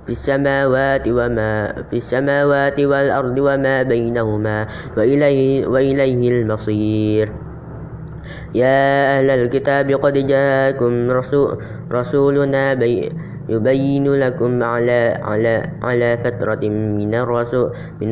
في 0.06 0.12
السماوات 0.12 1.04
وما 1.08 1.72
في 1.90 1.96
السماوات 1.96 2.80
والأرض 2.80 3.38
وما 3.38 3.82
بينهما 3.82 4.66
وإليه, 4.96 5.66
وإليه 5.66 6.22
المصير. 6.40 7.32
يا 8.54 9.18
أهل 9.18 9.30
الكتاب 9.30 9.90
قد 9.90 10.14
جاءكم 10.26 11.10
رسول 11.10 11.58
رسولنا 11.92 12.74
بي 12.74 13.12
يبين 13.48 14.14
لكم 14.14 14.62
على 14.62 15.18
على 15.22 15.70
على 15.82 16.16
فترة 16.16 16.68
من 16.68 17.14
الرسول 17.14 17.70
من, 18.00 18.10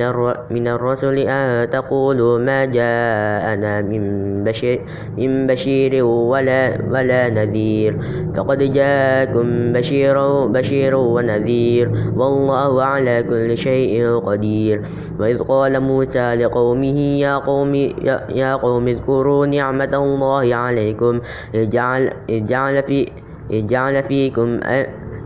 من 0.50 0.68
الرسل 0.68 1.18
أن 1.18 1.70
تقولوا 1.70 2.38
ما 2.38 2.64
جاءنا 2.64 3.82
من 3.82 4.02
بشير 4.44 4.80
من 5.18 5.46
بشير 5.46 6.04
ولا 6.04 6.78
ولا 6.90 7.30
نذير. 7.30 7.96
فقد 8.34 8.58
جاءكم 8.72 9.72
بشير 9.72 10.46
بشير 10.46 10.94
ونذير. 10.96 11.86
والله 12.16 12.82
على 12.82 13.22
كل 13.22 13.56
شيء 13.56 14.18
قدير. 14.18 14.82
وإذ 15.20 15.38
قال 15.38 15.80
موسى 15.80 16.34
لقومه 16.34 16.98
يا 16.98 17.36
قوم 17.36 17.74
يا, 17.74 18.54
قوم 18.54 18.88
اذكروا 18.88 19.46
نعمة 19.46 19.94
الله 19.94 20.54
عليكم. 20.54 21.20
اجعل 21.54 22.10
اجعل 22.30 22.82
في 22.82 23.08
اجعل 23.50 24.02
فيكم 24.02 24.60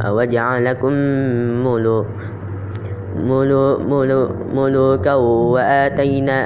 وجعلكم 0.06 0.92
ملوك 1.66 2.06
ملوكا 4.54 5.14
وآتينا 5.14 6.38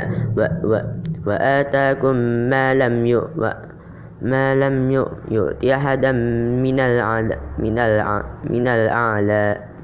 وآتاكم 1.27 2.17
ما 2.51 2.75
لم 2.75 3.07
يؤ 3.07 3.27
ما 4.23 4.55
لم 4.55 4.91
يؤت 5.31 5.65
أحدا 5.65 6.13
من 6.13 6.77
من 6.81 7.77
من 8.49 8.67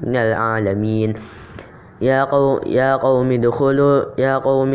من 0.03 0.15
العالمين. 0.15 1.13
يا 2.01 2.23
قوم 2.23 2.59
يا 2.65 2.95
قوم 2.95 3.31
ادخلوا 3.31 4.19
يا 4.19 4.37
قوم 4.37 4.71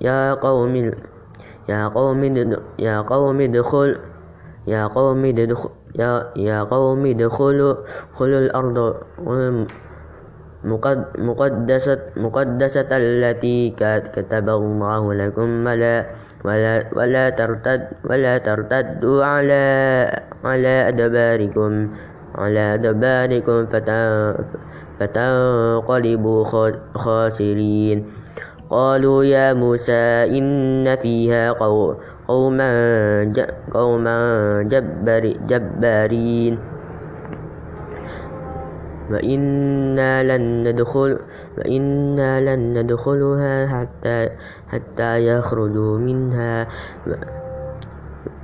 يا 0.00 0.34
قوم 0.34 0.90
يا 1.68 1.88
قوم 1.88 2.22
يا 2.78 3.00
قوم 3.02 3.40
ادخل 3.40 3.96
يا 4.66 4.86
قوم 4.86 5.24
ادخل 5.24 5.70
يا 5.98 6.30
يا 6.36 6.62
قوم 6.62 7.06
ادخلوا 7.06 7.74
ادخلوا 8.12 8.40
الأرض 8.40 8.78
مقدسة 11.18 11.98
مقدسة 12.16 12.90
التي 12.90 13.70
كتب 14.14 14.46
الله 14.48 15.14
لكم 15.14 15.48
ولا 15.66 16.06
ولا 16.44 16.72
ولا 16.96 17.30
ترتد 17.30 17.82
ولا 18.10 18.38
ترتدوا 18.38 19.24
على 19.24 19.64
على 20.44 20.74
أدباركم 20.88 21.72
على 22.34 22.74
أدباركم 22.74 23.58
فتنقلبوا 24.98 26.44
خاسرين. 26.94 28.15
قالوا 28.70 29.24
يا 29.24 29.52
موسى 29.54 30.38
إن 30.38 30.96
فيها 30.96 31.52
قوما 32.28 32.70
قوما 33.74 34.18
جبار 34.62 35.24
جبارين. 35.46 36.58
وإنا 39.10 40.12
لن 40.26 40.68
ندخل 40.68 41.18
وإنا 41.58 42.30
لن 42.42 42.78
ندخلها 42.78 43.66
حتى 43.66 44.28
حتى 44.68 45.12
يخرجوا 45.26 45.98
منها. 45.98 46.66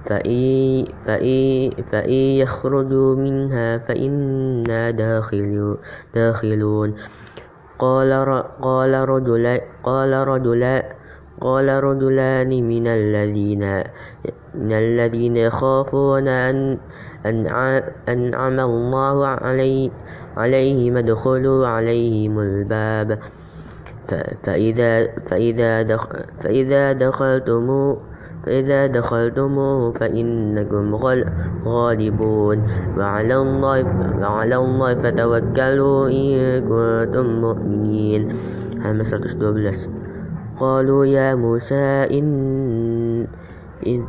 فإن, 0.03 0.87
فإن, 1.07 2.11
يخرجوا 2.43 3.17
منها 3.17 3.79
فإنا 3.79 4.91
داخلون. 6.15 6.95
قال 7.83 8.11
قال 8.63 8.93
رجل 8.95 9.47
قال 9.83 10.13
رجل 10.29 10.63
قال 11.41 11.69
رجلان 11.69 12.51
من 12.69 12.87
الذين 12.87 13.63
من 14.55 14.73
الذين 14.73 15.37
يخافون 15.37 16.29
أن 16.29 16.79
أنعم 18.09 18.59
الله 18.61 19.27
علي 19.27 19.91
عليهم 20.37 20.97
ادخلوا 20.97 21.67
عليهم 21.67 22.39
الباب. 22.39 23.19
فإذا 24.43 25.09
فإذا 25.27 25.83
دخل 25.83 26.19
فإذا 26.43 26.93
دخلتم 26.93 27.97
فإذا 28.43 28.87
دخلتموه 28.87 29.93
فإنكم 29.93 30.95
غالبون. 31.65 32.59
وعلى 32.99 33.37
الله 33.37 33.79
وعلى 34.21 34.57
الله 34.57 34.95
فتوكلوا 34.95 36.09
إن 36.11 36.33
كنتم 36.69 37.27
مؤمنين. 37.41 38.23
همسة 38.85 39.19
112 39.19 39.89
قالوا 40.61 41.07
يا 41.07 41.35
موسى 41.35 42.07
إن, 42.11 42.27
إن 43.87 44.07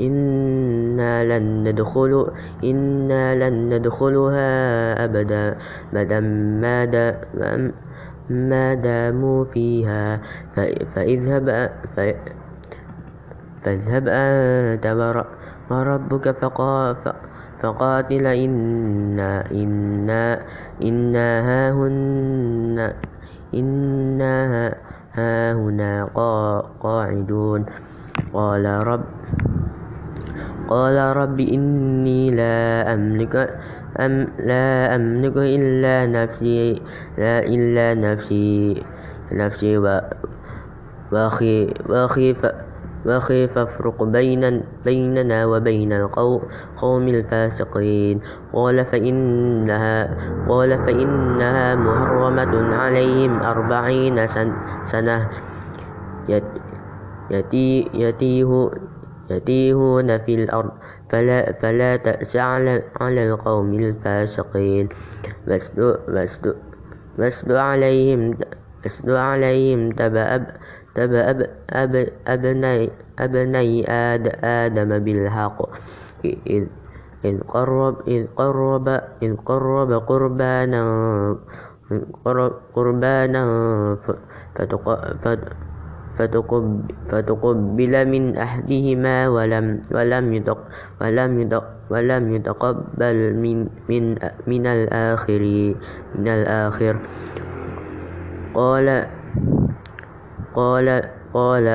إنا 0.00 1.38
لن 1.38 1.68
ندخل 1.68 2.30
إنا 2.64 3.24
لن 3.34 3.74
ندخلها 3.74 4.50
أبدا. 5.04 5.58
مدى 5.92 6.20
ما 6.20 6.78
ما 8.30 8.74
داموا 8.74 9.44
فيها. 9.44 10.20
فاذهب 10.94 11.70
فاذهب 13.68 14.04
أنت 14.08 14.86
وربك 15.70 16.26
فقاتل 17.60 18.26
إنا 18.26 19.44
إنا 19.52 20.40
إنا 20.82 21.28
هاهنا 21.48 22.86
إنا 23.54 24.34
هاهنا 25.12 25.92
قاعدون. 26.80 27.62
قال 28.32 28.64
رب 28.64 29.04
قال 30.68 31.16
رب 31.16 31.40
إني 31.40 32.30
لا 32.30 32.56
أملك 32.94 33.34
أم 34.00 34.28
لا 34.38 34.96
أملك 34.96 35.36
إلا 35.36 36.06
نفسي 36.06 36.82
لا 37.18 37.40
إلا 37.44 37.86
نفسي 37.94 38.82
نفسي 39.32 39.78
وأخي 41.12 41.74
وأخي 41.88 42.34
وخيف 43.08 43.52
فافرق 43.52 44.02
بين 44.02 44.62
بيننا 44.84 45.46
وبين 45.46 45.92
القوم 45.92 47.08
الفاسقين. 47.08 48.20
قال 48.52 48.84
فإنها 48.84 49.96
قال 50.48 50.70
فإنها 50.86 51.74
محرمة 51.74 52.74
عليهم 52.76 53.32
أربعين 53.40 54.26
سنة. 54.84 55.28
يتيه 57.30 58.68
يتيهون 59.30 60.18
في 60.18 60.34
الأرض. 60.34 60.70
فلا, 61.08 61.52
فلا 61.52 61.96
تأس 61.96 62.36
على, 62.36 62.82
على 63.00 63.32
القوم 63.32 63.74
الفاسقين. 63.74 64.88
واسد 67.18 67.52
عليهم 67.52 68.38
واسد 68.84 69.10
عليهم 69.10 69.90
تبأ 69.92 70.46
تبع 70.98 71.46
أب 71.70 71.96
أبني, 72.26 72.90
أبني 73.18 73.70
آد 73.86 74.24
آدم 74.42 74.90
بالحق. 74.98 75.58
إذ 76.26 76.64
إذ 77.24 77.36
قرب 77.46 77.94
إذ 78.08 78.26
قرب 78.34 78.86
إذ 79.22 79.32
قرب 79.46 79.90
قربانا 79.92 80.82
قربانا 82.74 83.42
فتقبل 87.08 87.94
من 88.08 88.22
أحدهما 88.36 89.16
ولم 89.28 89.66
ولم 89.94 90.26
ولم 91.00 91.30
ولم 91.90 92.22
يتقبل 92.34 93.16
من 93.34 93.56
من 93.88 94.04
من 94.46 94.64
الآخر 94.66 95.42
من 96.18 96.28
الآخر. 96.28 96.94
قال 98.54 99.06
قال 100.58 100.88
قال 101.30 101.66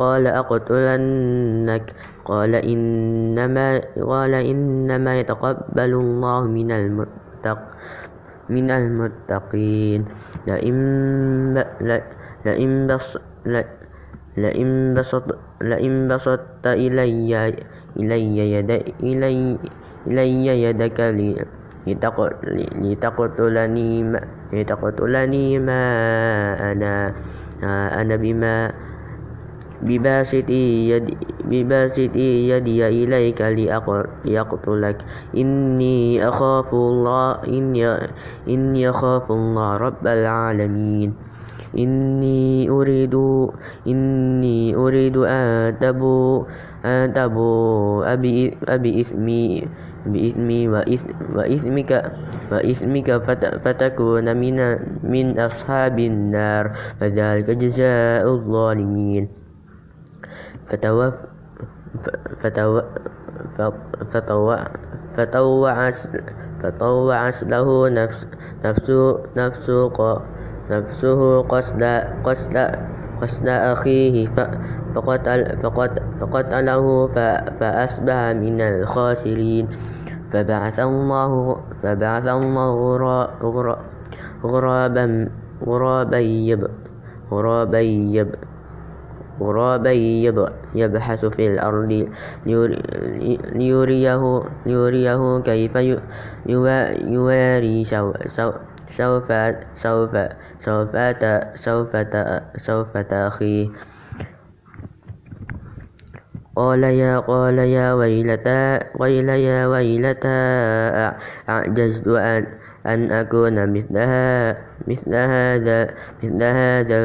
قال 0.00 0.24
أقتلنك. 0.26 1.86
قال 2.24 2.52
إنما 2.54 3.68
قال 4.00 4.32
إنما 4.34 5.12
يتقبل 5.20 5.92
الله 6.04 6.40
من 6.46 6.68
المتق 6.72 7.58
من 8.48 8.66
المتقين. 8.70 10.00
لئن 10.48 10.76
لئن 12.46 12.72
بص 12.88 13.18
لئن 14.40 14.94
بسط 14.96 15.26
لئن 15.60 16.08
بسطت 16.08 16.64
إلي 16.64 17.34
إلي 18.00 18.38
يد 18.54 18.70
إلي 19.02 19.58
إلي 20.06 20.46
يدك 20.64 20.98
لتقتلني 22.80 23.92
ما 24.04 24.20
لتقتلني 24.52 25.46
ما 25.58 25.82
أنا. 26.72 26.96
أنا 27.64 28.16
بما 28.16 28.72
بباسط 29.80 30.50
يدي 30.50 31.16
يدي 32.48 32.80
إليك 32.88 33.40
لأقتلك. 34.24 34.98
إني 35.36 36.28
أخاف 36.28 36.68
الله 36.74 37.30
إني 38.48 38.82
أخاف 38.90 39.26
الله 39.32 39.76
رب 39.76 40.04
العالمين. 40.06 41.10
إني 41.78 42.70
أريد 42.70 43.14
إني 43.86 44.74
أريد 44.74 45.16
أن 45.16 45.78
تبو 45.78 46.44
أن 46.84 47.12
تبو 47.12 48.02
أبي 48.02 48.56
أبي 48.68 49.00
إسمي 49.00 49.68
بإثمي 50.06 50.68
وإثمك 51.36 51.90
وإثمك 52.52 53.08
فتكون 53.60 54.26
من 54.36 54.56
من 55.04 55.38
أصحاب 55.38 55.98
النار 55.98 56.64
فذلك 57.00 57.50
جزاء 57.50 58.24
الظالمين. 58.24 59.28
فتوف 60.66 61.14
فتو 62.40 62.80
فطوعت 66.62 67.42
له 67.42 67.88
نفس 67.88 68.26
نفسه 68.64 69.18
نفسه 69.36 69.92
نفسه 70.70 71.42
قصد 71.42 71.82
قصد 72.24 72.56
قصد 73.20 73.48
أخيه 73.48 74.28
فقتل 74.94 75.58
فقتل 75.62 76.02
فقتله 76.20 76.84
فأصبح 77.60 78.18
من 78.36 78.60
الخاسرين. 78.60 79.68
فبعث 80.30 80.80
الله 80.80 81.56
فبعث 81.82 82.26
الله 82.26 82.70
غرابا 84.44 85.28
غرابا 85.66 86.18
يب 86.18 86.62
غرابا 87.32 87.80
يب 87.80 88.30
غرابا 89.40 89.92
يبحث 90.74 91.24
في 91.24 91.46
الأرض 91.46 92.06
ليريه, 92.46 94.42
ليريه 94.66 95.40
كيف 95.40 95.74
يواري 96.46 97.84
سوف 97.84 98.16
سوف 98.88 99.32
سوف 99.74 100.14
سوف 100.58 101.96
سوف 102.56 102.96
تأخيه 102.96 103.68
قال 106.60 106.84
يا 106.84 107.18
قال 107.18 107.58
يا 107.58 107.92
ويلتا 107.96 108.92
ويل 109.00 109.28
يا 109.28 109.66
ويلتا 109.66 110.36
أعجزت 111.48 112.08
أن 112.08 112.46
أن 112.86 113.12
أكون 113.12 113.72
مثلها 113.72 114.56
مثل 114.88 115.14
هذا 115.14 115.80
مثل 116.22 116.42
هذا 116.42 116.98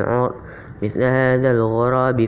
مثل 0.83 1.03
هذا 1.03 1.51
الغراب 1.51 2.19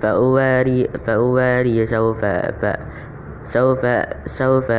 فأواري 0.00 0.88
فأواري 1.06 1.86
سوف 1.86 2.22
سوف 3.44 3.82
سوف 4.26 4.70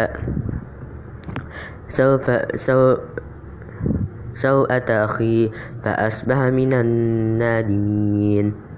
سوف 1.87 2.25
سوف 2.55 2.99
سوءة 4.39 4.87
أخي 4.87 5.51
فأصبح 5.83 6.37
من 6.37 6.73
النادمين. 6.73 8.68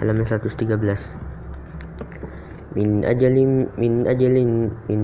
Halaman 0.00 0.24
113 0.24 1.26
من 2.76 3.04
أجل 3.04 3.36
من 3.80 3.92
أجل 4.06 4.36
من 4.88 5.00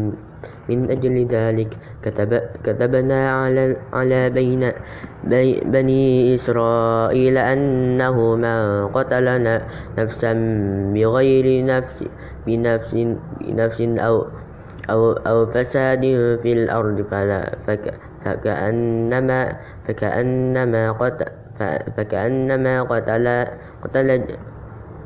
من 0.68 0.90
أجل 0.90 1.16
ذلك 1.26 1.70
كتب 2.05 2.30
كتبنا 2.64 3.20
على 3.32 3.76
على 3.93 4.30
بين 4.30 4.62
بني 5.72 6.34
إسرائيل 6.34 7.36
أنه 7.38 8.16
من 8.36 8.59
قتل 8.93 9.26
نفسا 9.99 10.32
بغير 10.95 11.47
نفس 11.64 11.99
بنفس 12.47 12.93
بنفس 13.40 13.80
أو 13.80 14.16
أو 14.90 15.12
أو 15.12 15.38
فساد 15.47 16.03
في 16.43 16.51
الأرض 16.53 17.03
فلا 17.03 17.57
فك 17.66 17.95
فكأنما 18.24 19.40
فكأنما 19.88 20.82
قتل 20.93 21.26
فكأنما 21.97 22.74
قتل 22.82 23.26
قتل 23.82 24.09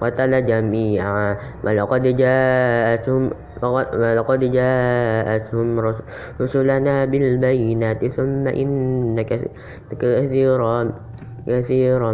قتل 0.01 0.33
جميعا 0.47 1.37
ولقد 1.65 2.03
جاءتهم 2.17 3.31
ولقد 3.63 4.41
جاءتهم 4.53 5.67
رسلنا 6.41 7.05
بالبينات 7.05 8.01
ثم 8.07 8.45
إن 8.49 9.23
كثيرا 10.01 10.79
كثيرا 11.47 12.13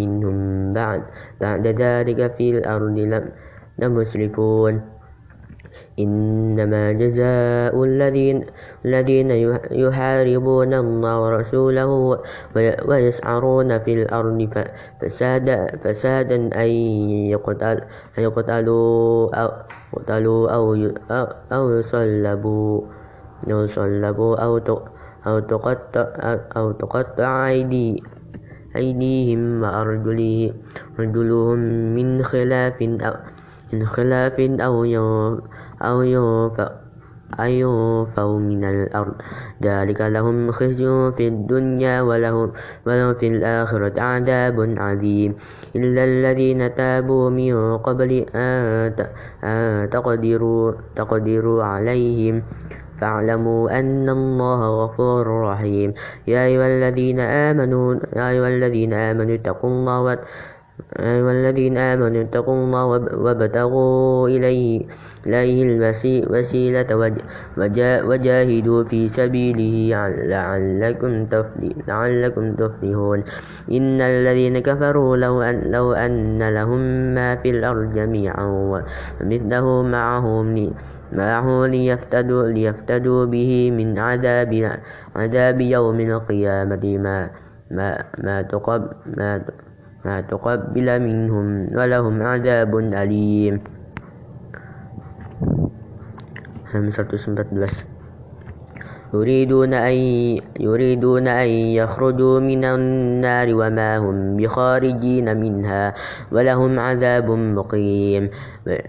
منهم 0.00 0.36
بعد 0.72 1.02
بعد 1.40 1.64
ذلك 1.66 2.20
في 2.36 2.58
الأرض 2.58 3.22
لمسرفون 3.78 4.93
إنما 5.98 6.92
جزاء 6.92 7.84
الذين 7.84 8.44
الذين 8.84 9.30
يحاربون 9.70 10.74
الله 10.74 11.14
ورسوله 11.22 11.90
ويسعرون 12.88 13.78
في 13.78 14.02
الأرض 14.02 14.40
فسادا 15.00 15.76
فسادا 15.76 16.38
أن 16.62 16.70
يقتل 17.30 17.78
يقتلوا 18.18 19.34
أو 19.34 19.50
يقتلوا 19.94 20.42
أو 20.50 20.64
أو 21.52 21.62
يصلبوا 21.70 22.80
يصلبوا 23.46 24.36
أو 24.36 24.58
أو 25.26 25.38
تقطع 25.38 26.06
أو 26.56 26.72
تقطع 26.72 27.48
أيدي 27.48 28.02
أيديهم 28.76 29.62
وأرجلهم 29.62 31.58
من 31.94 32.22
خلاف 32.22 32.82
أو 32.82 33.14
من 33.72 33.86
خلاف 33.86 34.40
أو 34.40 34.84
أو 35.84 36.02
ينفوا 37.40 38.38
من 38.38 38.62
الأرض. 38.64 39.14
ذلك 39.62 40.00
لهم 40.00 40.52
خزي 40.52 40.86
في 41.16 41.28
الدنيا 41.28 42.00
ولهم, 42.02 42.52
ولهم 42.86 43.14
في 43.14 43.26
الآخرة 43.28 44.00
عذاب 44.00 44.56
عظيم. 44.78 45.30
إلا 45.76 46.02
الذين 46.04 46.74
تابوا 46.74 47.30
من 47.30 47.78
قبل 47.78 48.26
أن 48.34 48.94
تقدروا, 49.90 50.72
تقدروا 50.96 51.60
عليهم. 51.64 52.42
فاعلموا 53.00 53.78
أن 53.78 54.08
الله 54.08 54.60
غفور 54.84 55.26
رحيم. 55.50 55.94
يا 56.30 56.46
أيها 56.46 56.66
الذين 56.66 57.20
آمنوا 57.20 57.94
يا 58.16 58.30
أيها 58.30 58.48
الذين 58.48 58.92
آمنوا 58.94 59.34
اتقوا 59.34 59.70
الله 59.70 60.18
أيها 60.98 61.32
الذين 61.32 61.78
آمنوا 61.78 62.22
اتقوا 62.22 62.54
الله 62.54 62.84
وابتغوا 63.26 64.28
إليه, 64.28 64.86
إليه 65.26 65.76
الوسيلة 65.76 66.90
وجاهدوا 68.08 68.84
في 68.84 69.08
سبيله 69.08 69.74
لعلكم 70.08 71.26
لعلكم 71.88 72.54
تفلحون. 72.54 73.24
إن 73.72 74.00
الذين 74.00 74.58
كفروا 74.58 75.16
لو 75.16 75.42
أن, 75.42 75.70
لو 75.70 75.92
أن 75.92 76.48
لهم 76.54 76.80
ما 77.14 77.36
في 77.36 77.50
الأرض 77.50 77.94
جميعا 77.94 78.46
ومثله 78.46 79.82
معه 79.82 80.42
معه 81.12 81.66
ليفتدوا, 81.66 82.48
ليفتدوا 82.48 83.24
به 83.24 83.70
من 83.70 83.98
عذاب 83.98 84.80
عذاب 85.16 85.60
يوم 85.60 86.00
القيامة. 86.00 86.84
ما 86.98 87.30
ما 87.70 88.04
ما 88.18 88.42
تقبل 88.42 88.88
ما 89.16 89.40
ما 90.04 90.20
تقبل 90.20 91.00
منهم 91.00 91.76
ولهم 91.76 92.22
عذاب 92.22 92.78
أليم. 92.78 93.73
Halaman 96.74 96.90
114 96.90 97.86
يريدون 99.14 99.74
أن 99.74 99.94
يريدون 100.60 101.28
أن 101.28 101.48
يخرجوا 101.78 102.40
من 102.40 102.64
النار 102.64 103.48
وما 103.54 103.98
هم 103.98 104.36
بخارجين 104.36 105.36
منها 105.36 105.94
ولهم 106.32 106.78
عذاب 106.78 107.30
مقيم. 107.30 108.30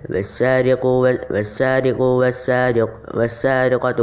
والسارق 0.10 0.86
والسارق 0.86 2.02
والسارق 2.02 2.90
والسارقة 3.14 4.00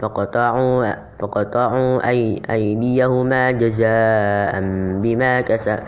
فقطعوا 0.00 0.94
فقطعوا 1.20 2.08
أي 2.08 2.42
أيديهما 2.50 3.50
جزاء 3.50 4.52
بما 5.02 5.40
كسب 5.40 5.78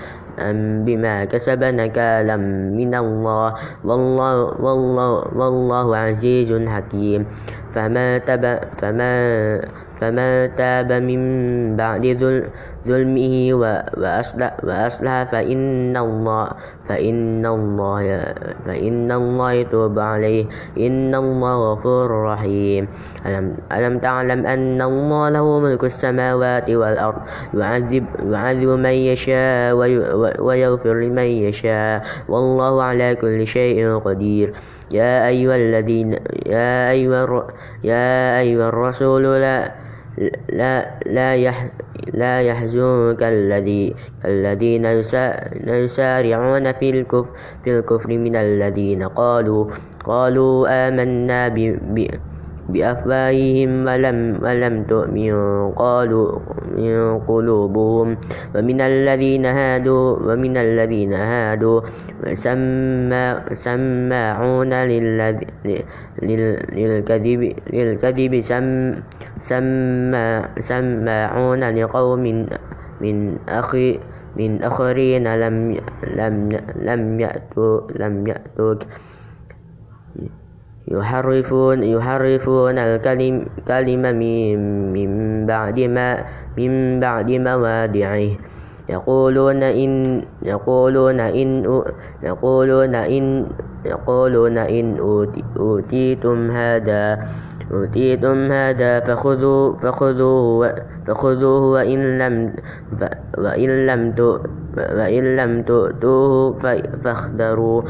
بما 0.84 1.24
كسب 1.24 1.60
نكالا 1.64 2.36
من 2.74 2.92
الله. 2.94 3.48
والله, 3.84 4.36
والله, 4.60 5.10
والله 5.36 5.86
عزيز 5.96 6.50
حكيم. 6.68 7.26
فما 7.74 8.18
تب 8.18 8.44
فما 8.78 9.12
فما 10.04 10.52
تاب 10.60 10.92
من 10.92 11.20
بعد 11.80 12.04
ظلمه 12.84 13.36
وأصلح, 13.96 14.52
وأصلح 14.60 15.32
فإن 15.32 15.96
الله 15.96 16.48
فإن 16.84 17.46
الله 17.46 18.04
فإن 18.68 19.08
الله 19.12 19.52
يتوب 19.52 19.96
عليه. 19.98 20.44
إن 20.76 21.14
الله 21.14 21.72
غفور 21.72 22.08
رحيم. 22.28 22.88
ألم, 23.24 23.56
ألم 23.72 23.94
تعلم 23.98 24.40
أن 24.46 24.82
الله 24.82 25.28
له 25.28 25.46
ملك 25.60 25.84
السماوات 25.84 26.68
والأرض؟ 26.70 27.20
يعذب, 27.56 28.04
يعذب 28.28 28.68
من 28.68 28.96
يشاء 29.16 29.72
ويغفر 30.44 30.94
لمن 31.00 31.28
يشاء. 31.48 32.04
والله 32.28 32.82
على 32.82 33.16
كل 33.16 33.46
شيء 33.46 33.80
قدير. 34.04 34.52
يا 34.92 35.26
أيها 35.32 35.56
الذين 35.56 36.12
يا 36.46 36.92
أيها 36.92 37.24
يا 37.80 38.40
أيها 38.44 38.68
الرسول 38.68 39.24
لا 39.40 39.83
لا 40.52 41.00
لا 41.06 41.34
يح 41.34 41.70
لا 42.14 42.42
يحزنك 42.42 43.22
الذي 43.22 43.94
الذين 44.24 44.84
يسارعون 45.66 46.72
في 46.72 46.90
الكفر 46.90 47.30
في 47.64 47.78
الكفر 47.78 48.08
من 48.08 48.36
الذين 48.36 49.02
قالوا 49.02 49.70
قالوا 50.04 50.88
آمنا 50.88 51.48
ب 51.48 52.08
بأفواههم 52.68 53.70
ولم, 53.86 54.18
ولم 54.40 54.74
تؤمن 54.88 55.32
قالوا 55.76 56.28
من 56.78 57.18
قلوبهم 57.28 58.08
ومن 58.54 58.78
الذين 58.80 59.44
هادوا 59.46 60.06
ومن 60.32 60.54
الذين 60.56 61.12
هادوا. 61.12 61.80
سماعون 63.52 64.72
للكذب 66.72 67.40
للكذب. 67.72 68.32
سماعون 70.60 71.62
لقوم 71.74 72.22
من 73.00 73.16
أخي 73.48 73.88
من 74.34 74.62
آخرين 74.62 75.26
لم 75.36 75.56
لم 76.16 76.34
لم 76.80 77.02
يأتوا 77.20 77.80
لم 78.00 78.14
يأتوك. 78.26 78.80
يحرفون 80.88 81.82
يحرفون 81.82 82.78
الكلم 82.78 83.46
كلمة 83.68 84.12
من 84.12 84.58
من 84.92 85.10
بعد 85.46 85.80
ما 85.80 86.24
من 86.58 87.00
بعد 87.00 87.30
مواضعه 87.30 88.28
يقولون 88.88 89.62
إن 89.62 90.22
يقولون 90.42 91.20
إن 91.20 91.50
يقولون 92.22 92.94
إن 92.94 93.46
يقولون 93.84 94.58
إن 94.58 94.86
أوتيتم 95.56 96.50
هذا 96.50 97.18
أوتيتم 97.72 98.52
هذا 98.52 99.00
فخذوه 99.00 99.78
فخذوه 99.78 100.74
فخذوه 101.06 101.60
وإن 101.60 102.18
لم 102.18 102.52
وإن 103.38 103.86
لم 103.86 104.14
وإن 104.76 105.36
لم 105.36 105.62
تؤتوه 105.62 106.52
فاخذروا 107.02 107.82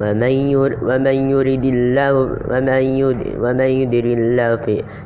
ومن 0.00 1.14
يرد 1.34 1.64
الله 1.64 2.14
ومن 2.50 2.82
ومن 3.42 3.70
يدر 3.82 4.06
الله 4.18 4.56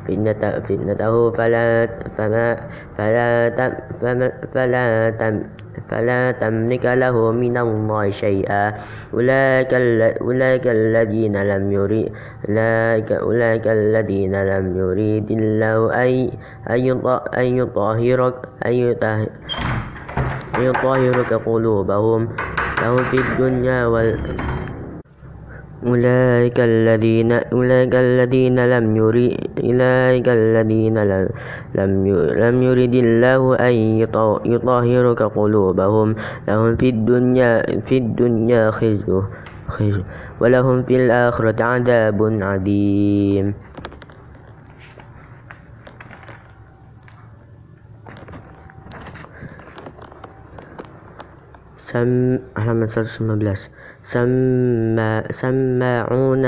فتنته 0.05 1.15
فلا 1.31 1.89
فما 2.17 2.47
فلا 2.97 3.27
فلا 4.53 4.85
فلا 5.83 6.21
تملك 6.33 6.85
له 6.87 7.17
من 7.33 7.57
الله 7.57 8.11
شيئا. 8.11 8.65
أولئك 9.15 9.73
أولئك 10.23 10.67
الذين 10.67 11.37
لم 11.43 11.65
يريد 11.73 12.09
أولئك 13.13 13.67
الذين 13.67 14.35
لم 14.45 14.65
يريد 14.77 15.27
الله 15.31 15.77
أن 17.39 17.45
يطهرك 17.61 18.35
أن 18.67 18.75
يطهرك 20.61 21.31
قلوبهم 21.33 22.21
لهم 22.83 23.05
في 23.11 23.19
الدنيا 23.19 23.87
والآخرة 23.87 24.72
أولئك 25.83 26.59
الذين 26.61 27.33
أولئك 27.33 27.95
الذين 27.95 28.59
لم 28.71 28.87
يري 28.97 29.29
أولئك 29.59 30.29
الذين 30.29 30.97
لم 31.75 31.95
لم 32.45 32.57
يرد 32.63 32.95
الله 32.95 33.43
أن 33.59 33.75
يطهر 34.47 35.07
قلوبهم. 35.13 36.09
لهم 36.49 36.77
في 36.77 36.89
الدنيا 36.89 37.81
في 37.83 37.97
الدنيا 37.99 38.71
خزي 38.71 39.23
ولهم 40.41 40.83
في 40.83 40.95
الآخرة 40.97 41.59
عذاب 41.63 42.19
عظيم. 42.43 43.55
سم 51.93 52.39
halaman 52.57 52.89
115 52.89 53.05
سما 53.05 53.37
سماعون 55.31 56.43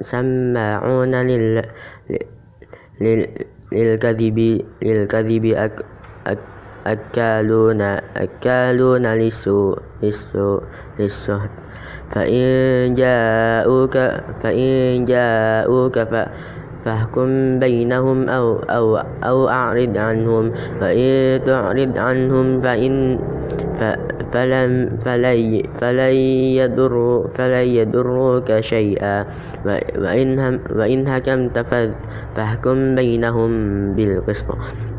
سماعون 0.00 1.14
لل 1.14 1.62
للكذب 3.72 4.38
للكذب 4.82 5.44
أك 5.46 6.38
أكالون 6.86 7.80
جاءوك 12.94 13.96
فإن 14.42 15.04
جاءوك 15.04 15.98
فاحكم 16.84 17.58
بينهم 17.58 18.28
أو 18.28 18.56
أو 18.56 18.86
أو 19.24 19.48
أعرض 19.48 19.98
عنهم. 19.98 20.52
فإن 20.80 21.40
تعرض 21.46 21.92
عنهم 21.98 22.60
فإن 22.60 23.18
فلن 24.32 24.98
فلن 25.04 25.62
فلن 25.74 26.14
يضر 26.58 26.94
فلن 27.34 27.66
يضروك 27.66 28.48
شيئا. 28.60 29.26
وإن 29.98 30.28
وإن 30.76 31.08
حكمت 31.08 31.56
فاحكم 32.34 32.94
بينهم 32.94 33.50
بالقسط. 33.94 34.48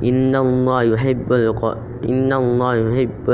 إن 0.03 0.35
الله 0.35 0.83
يحب 0.83 1.29
إن 2.03 2.33
الله 2.33 2.75
يحب 2.75 3.27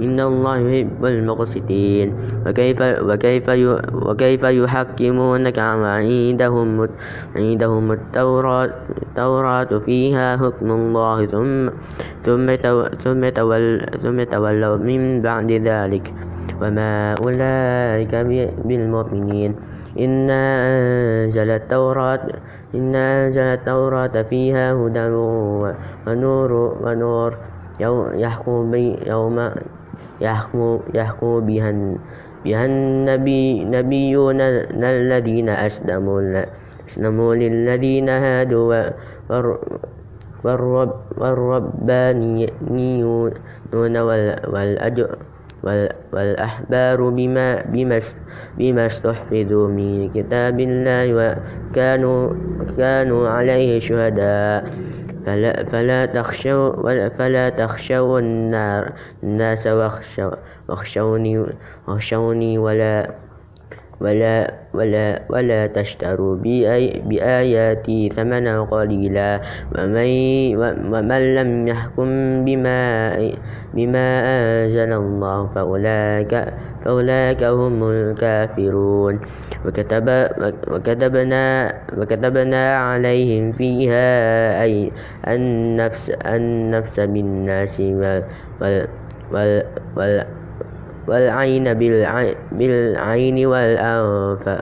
إن 0.00 0.20
الله 0.20 0.56
يحب 0.58 1.02
المقسطين. 1.04 2.08
وكيف 2.46 2.78
وكيف 2.82 3.46
وكيف 4.06 4.42
يحكمونك 4.42 5.58
عندهم 5.58 6.88
عندهم 7.36 7.92
التوراة 7.92 8.70
التوراة 9.02 9.70
فيها 9.78 10.36
حكم 10.36 10.68
الله 10.70 11.26
ثم 11.26 11.68
ثم 12.22 12.46
ثم 13.04 13.22
ثم 14.02 14.22
تولوا 14.22 14.76
من 14.76 15.22
بعد 15.22 15.50
ذلك. 15.52 16.14
وما 16.62 17.14
أولئك 17.22 18.14
بالمؤمنين. 18.64 19.50
إنا 19.98 20.42
أنزل 20.68 21.50
التوراة 21.50 22.24
إنا 22.74 23.26
أنزل 23.26 23.42
التوراة 23.42 24.14
فيها 24.30 24.72
هدى 24.74 25.06
ونور 26.06 26.58
ونور. 26.82 27.30
يحكم 28.18 28.74
يوم 29.06 29.36
يحكم, 30.20 30.80
يحكم 30.94 31.40
بها, 31.40 31.70
بها 32.44 32.64
النبي 32.66 33.64
نبيون 33.64 34.40
الذين 34.40 35.48
أسلموا, 35.48 36.44
أسلموا 36.88 37.34
للذين 37.34 38.08
هادوا 38.08 38.90
والرب 40.44 40.92
والربانيون 41.18 42.52
والأحبار 46.12 46.98
بما, 47.10 47.62
بما, 47.62 47.98
بما 48.58 48.86
استحفظوا 48.86 49.68
من 49.68 50.08
كتاب 50.14 50.60
الله 50.60 51.04
وكانوا 51.14 52.22
كانوا 52.76 53.28
عليه 53.28 53.78
شهداء. 53.78 54.64
فلا, 55.26 55.64
فلا 55.64 56.06
تخشوا 56.06 57.08
فلا 57.08 57.48
تخشوا 57.48 58.18
النار 58.20 58.92
الناس 59.22 59.66
واخشوني 60.68 61.46
واخشوني 61.88 62.58
ولا 62.58 63.10
ولا 64.00 64.54
ولا 64.74 65.22
ولا 65.30 65.66
تشتروا 65.66 66.36
بآياتي 67.08 68.08
ثمنا 68.08 68.62
قليلا 68.62 69.40
ومن, 69.74 70.10
ومن 70.94 71.22
لم 71.34 71.50
يحكم 71.68 72.08
بما 72.44 72.80
بما 73.74 74.06
أنزل 74.24 74.92
الله 74.92 75.46
فأولئك 75.46 76.32
فأولئك 76.84 77.42
هم 77.42 77.78
الكافرون. 77.90 79.14
وكتب 79.66 80.06
وكتبنا 80.70 81.44
وكتبنا 81.98 82.62
عليهم 82.76 83.52
فيها 83.52 84.08
أي 84.62 84.92
النفس 85.28 86.10
النفس 86.10 86.96
بالناس 87.00 87.80
وال 87.80 88.22
وال 88.62 89.62
وال 89.96 90.37
والعين 91.08 91.74
بالعين 92.52 93.46
والأنف 93.46 94.60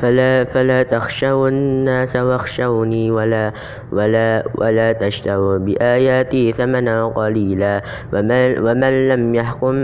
فلا 0.00 0.44
فلا 0.44 0.82
تخشوا 0.82 1.48
الناس 1.48 2.16
واخشوني 2.16 3.10
ولا 3.10 3.52
ولا 3.92 4.44
ولا 4.54 4.92
تشتروا 4.92 5.58
بآياتي 5.58 6.52
ثمنا 6.52 7.06
قليلا. 7.08 7.82
ومن, 8.12 8.58
ومن 8.58 9.08
لم 9.08 9.34
يحكم 9.34 9.74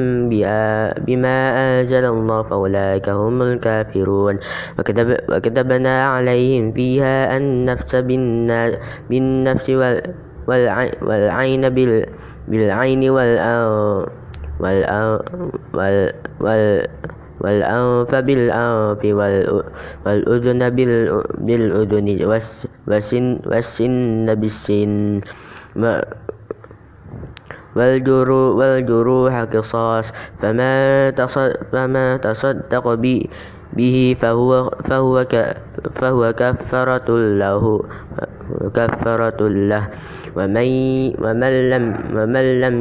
بما 1.07 1.39
أنزل 1.57 2.05
الله 2.05 2.43
فأولئك 2.43 3.09
هم 3.09 3.43
الكافرون. 3.43 4.39
وكتب 4.79 5.17
وكتبنا 5.29 6.09
عليهم 6.09 6.73
فيها 6.73 7.37
النفس 7.37 7.97
بالنفس 9.11 9.71
والعين 10.49 11.62
بالعين 12.49 13.11
والأنف 13.11 14.07
وال 16.41 16.87
والأنف 17.47 18.11
بالأنف 18.15 19.01
والأذن 20.07 20.61
بالأذن 21.47 22.07
والسن 23.47 24.27
بالسن. 24.35 25.21
والجروح 28.57 29.35
قصاص. 29.55 30.07
فما 30.43 32.17
تصدق 32.19 32.85
به 33.77 34.16
فهو, 34.20 34.70
فهو, 34.89 35.14
فهو 36.01 36.22
كفرة 36.33 37.09
له 37.39 37.64
كفرة 38.74 39.41
له 39.49 39.85
ومن, 40.37 40.68
ومن 41.22 41.53
لم 41.70 41.85
ومن 42.16 42.47
لم 42.61 42.77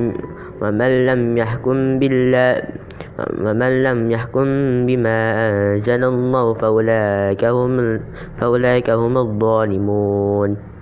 ومن 0.61 0.91
لم 1.05 1.21
يحكم 1.37 1.99
بالله 1.99 2.51
ومن 3.43 3.71
لم 3.83 3.99
يحكم 4.11 4.47
بما 4.85 5.17
أنزل 5.49 6.03
الله 6.03 6.53
فأولئك 6.53 7.43
هم, 7.45 7.99
فأولئك 8.35 8.89
هم 8.89 9.17
الظالمون 9.17 10.74